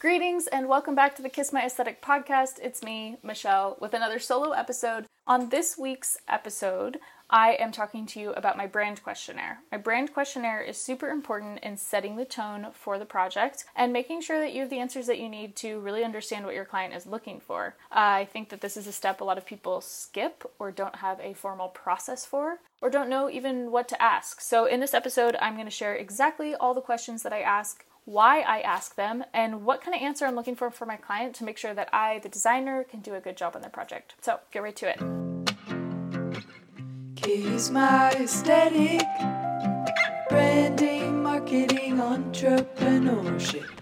Greetings 0.00 0.46
and 0.46 0.68
welcome 0.68 0.94
back 0.94 1.16
to 1.16 1.22
the 1.22 1.28
Kiss 1.28 1.52
My 1.52 1.64
Aesthetic 1.66 2.00
podcast. 2.00 2.60
It's 2.62 2.84
me, 2.84 3.16
Michelle, 3.24 3.76
with 3.80 3.94
another 3.94 4.20
solo 4.20 4.52
episode. 4.52 5.06
On 5.26 5.48
this 5.48 5.76
week's 5.76 6.16
episode, 6.28 7.00
I 7.28 7.54
am 7.54 7.72
talking 7.72 8.06
to 8.06 8.20
you 8.20 8.32
about 8.34 8.56
my 8.56 8.68
brand 8.68 9.02
questionnaire. 9.02 9.58
My 9.72 9.78
brand 9.78 10.14
questionnaire 10.14 10.60
is 10.60 10.76
super 10.76 11.08
important 11.08 11.64
in 11.64 11.76
setting 11.76 12.14
the 12.14 12.24
tone 12.24 12.68
for 12.72 12.96
the 12.96 13.04
project 13.04 13.64
and 13.74 13.92
making 13.92 14.20
sure 14.20 14.38
that 14.38 14.52
you 14.52 14.60
have 14.60 14.70
the 14.70 14.78
answers 14.78 15.08
that 15.08 15.18
you 15.18 15.28
need 15.28 15.56
to 15.56 15.80
really 15.80 16.04
understand 16.04 16.46
what 16.46 16.54
your 16.54 16.64
client 16.64 16.94
is 16.94 17.04
looking 17.04 17.40
for. 17.40 17.74
I 17.90 18.26
think 18.26 18.50
that 18.50 18.60
this 18.60 18.76
is 18.76 18.86
a 18.86 18.92
step 18.92 19.20
a 19.20 19.24
lot 19.24 19.36
of 19.36 19.46
people 19.46 19.80
skip 19.80 20.48
or 20.60 20.70
don't 20.70 20.96
have 20.96 21.18
a 21.18 21.34
formal 21.34 21.68
process 21.70 22.24
for 22.24 22.58
or 22.80 22.88
don't 22.88 23.10
know 23.10 23.28
even 23.28 23.72
what 23.72 23.88
to 23.88 24.00
ask. 24.00 24.40
So, 24.40 24.64
in 24.64 24.78
this 24.78 24.94
episode, 24.94 25.36
I'm 25.40 25.54
going 25.54 25.66
to 25.66 25.72
share 25.72 25.96
exactly 25.96 26.54
all 26.54 26.72
the 26.72 26.80
questions 26.80 27.24
that 27.24 27.32
I 27.32 27.40
ask 27.40 27.84
why 28.08 28.40
I 28.40 28.60
ask 28.60 28.94
them, 28.94 29.22
and 29.34 29.66
what 29.66 29.82
kind 29.82 29.94
of 29.94 30.00
answer 30.00 30.24
I'm 30.24 30.34
looking 30.34 30.56
for 30.56 30.70
for 30.70 30.86
my 30.86 30.96
client 30.96 31.34
to 31.36 31.44
make 31.44 31.58
sure 31.58 31.74
that 31.74 31.90
I, 31.92 32.20
the 32.20 32.30
designer, 32.30 32.82
can 32.84 33.00
do 33.00 33.14
a 33.14 33.20
good 33.20 33.36
job 33.36 33.54
on 33.54 33.60
their 33.60 33.70
project. 33.70 34.14
So 34.22 34.40
get 34.50 34.62
right 34.62 34.74
to 34.76 34.88
it. 34.88 34.98
Kiss 37.16 37.68
my 37.68 38.10
aesthetic, 38.12 39.02
branding, 40.30 41.22
marketing, 41.22 41.98
entrepreneurship. 41.98 43.77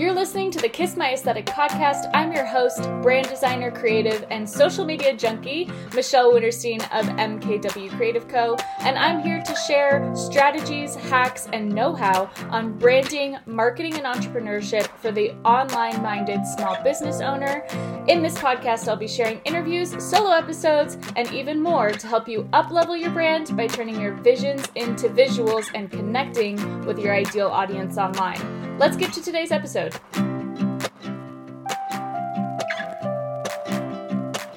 You're 0.00 0.14
listening 0.14 0.50
to 0.52 0.58
the 0.58 0.68
Kiss 0.70 0.96
My 0.96 1.12
Aesthetic 1.12 1.44
podcast. 1.44 2.10
I'm 2.14 2.32
your 2.32 2.46
host, 2.46 2.80
brand 3.02 3.28
designer, 3.28 3.70
creative, 3.70 4.24
and 4.30 4.48
social 4.48 4.86
media 4.86 5.14
junkie, 5.14 5.70
Michelle 5.94 6.32
Winterstein 6.32 6.80
of 6.98 7.04
MKW 7.18 7.90
Creative 7.90 8.26
Co. 8.26 8.56
And 8.78 8.96
I'm 8.96 9.20
here 9.20 9.42
to 9.42 9.54
share 9.68 10.10
strategies, 10.16 10.94
hacks, 10.94 11.48
and 11.52 11.68
know 11.68 11.94
how 11.94 12.30
on 12.48 12.78
branding, 12.78 13.36
marketing, 13.44 13.92
and 13.96 14.06
entrepreneurship 14.06 14.86
for 14.96 15.12
the 15.12 15.32
online 15.44 16.02
minded 16.02 16.46
small 16.46 16.82
business 16.82 17.20
owner. 17.20 17.66
In 18.08 18.22
this 18.22 18.38
podcast, 18.38 18.88
I'll 18.88 18.96
be 18.96 19.06
sharing 19.06 19.38
interviews, 19.44 20.02
solo 20.02 20.30
episodes, 20.30 20.96
and 21.16 21.30
even 21.30 21.60
more 21.60 21.90
to 21.90 22.06
help 22.06 22.26
you 22.26 22.44
uplevel 22.54 22.98
your 22.98 23.10
brand 23.10 23.54
by 23.54 23.66
turning 23.66 24.00
your 24.00 24.14
visions 24.14 24.66
into 24.76 25.10
visuals 25.10 25.66
and 25.74 25.90
connecting 25.90 26.86
with 26.86 26.98
your 26.98 27.12
ideal 27.12 27.48
audience 27.48 27.98
online. 27.98 28.60
Let's 28.80 28.96
get 28.96 29.12
to 29.12 29.22
today's 29.22 29.52
episode. 29.52 29.89